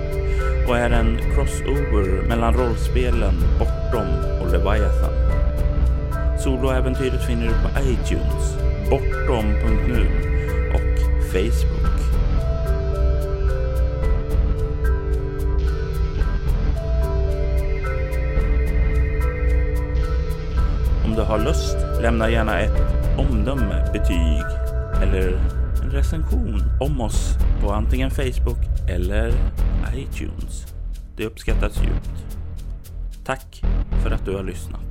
och 0.68 0.78
är 0.78 0.90
en 0.90 1.18
crossover 1.18 2.28
mellan 2.28 2.54
rollspelen 2.54 3.36
Bortom 3.60 4.08
och 4.42 4.52
Leviathan. 4.52 5.14
Soloäventyret 6.40 7.26
finner 7.26 7.46
du 7.46 7.54
på 7.54 7.90
iTunes, 7.90 8.58
bortom.nu 8.90 10.27
Facebook. 11.28 12.00
Om 21.06 21.16
du 21.16 21.22
har 21.22 21.40
lust, 21.40 21.78
lämna 22.02 22.30
gärna 22.30 22.60
ett 22.60 22.82
omdöme, 23.18 23.90
betyg 23.94 24.44
eller 25.04 25.40
en 25.84 25.92
recension 25.92 26.64
om 26.80 27.02
oss 27.02 27.38
på 27.62 27.72
antingen 27.72 28.12
Facebook 28.12 28.90
eller 28.90 29.34
iTunes. 29.96 30.66
Det 31.18 31.26
uppskattas 31.26 31.82
djupt. 31.84 32.38
Tack 33.26 33.64
för 34.04 34.12
att 34.12 34.26
du 34.26 34.36
har 34.36 34.44
lyssnat. 34.44 34.87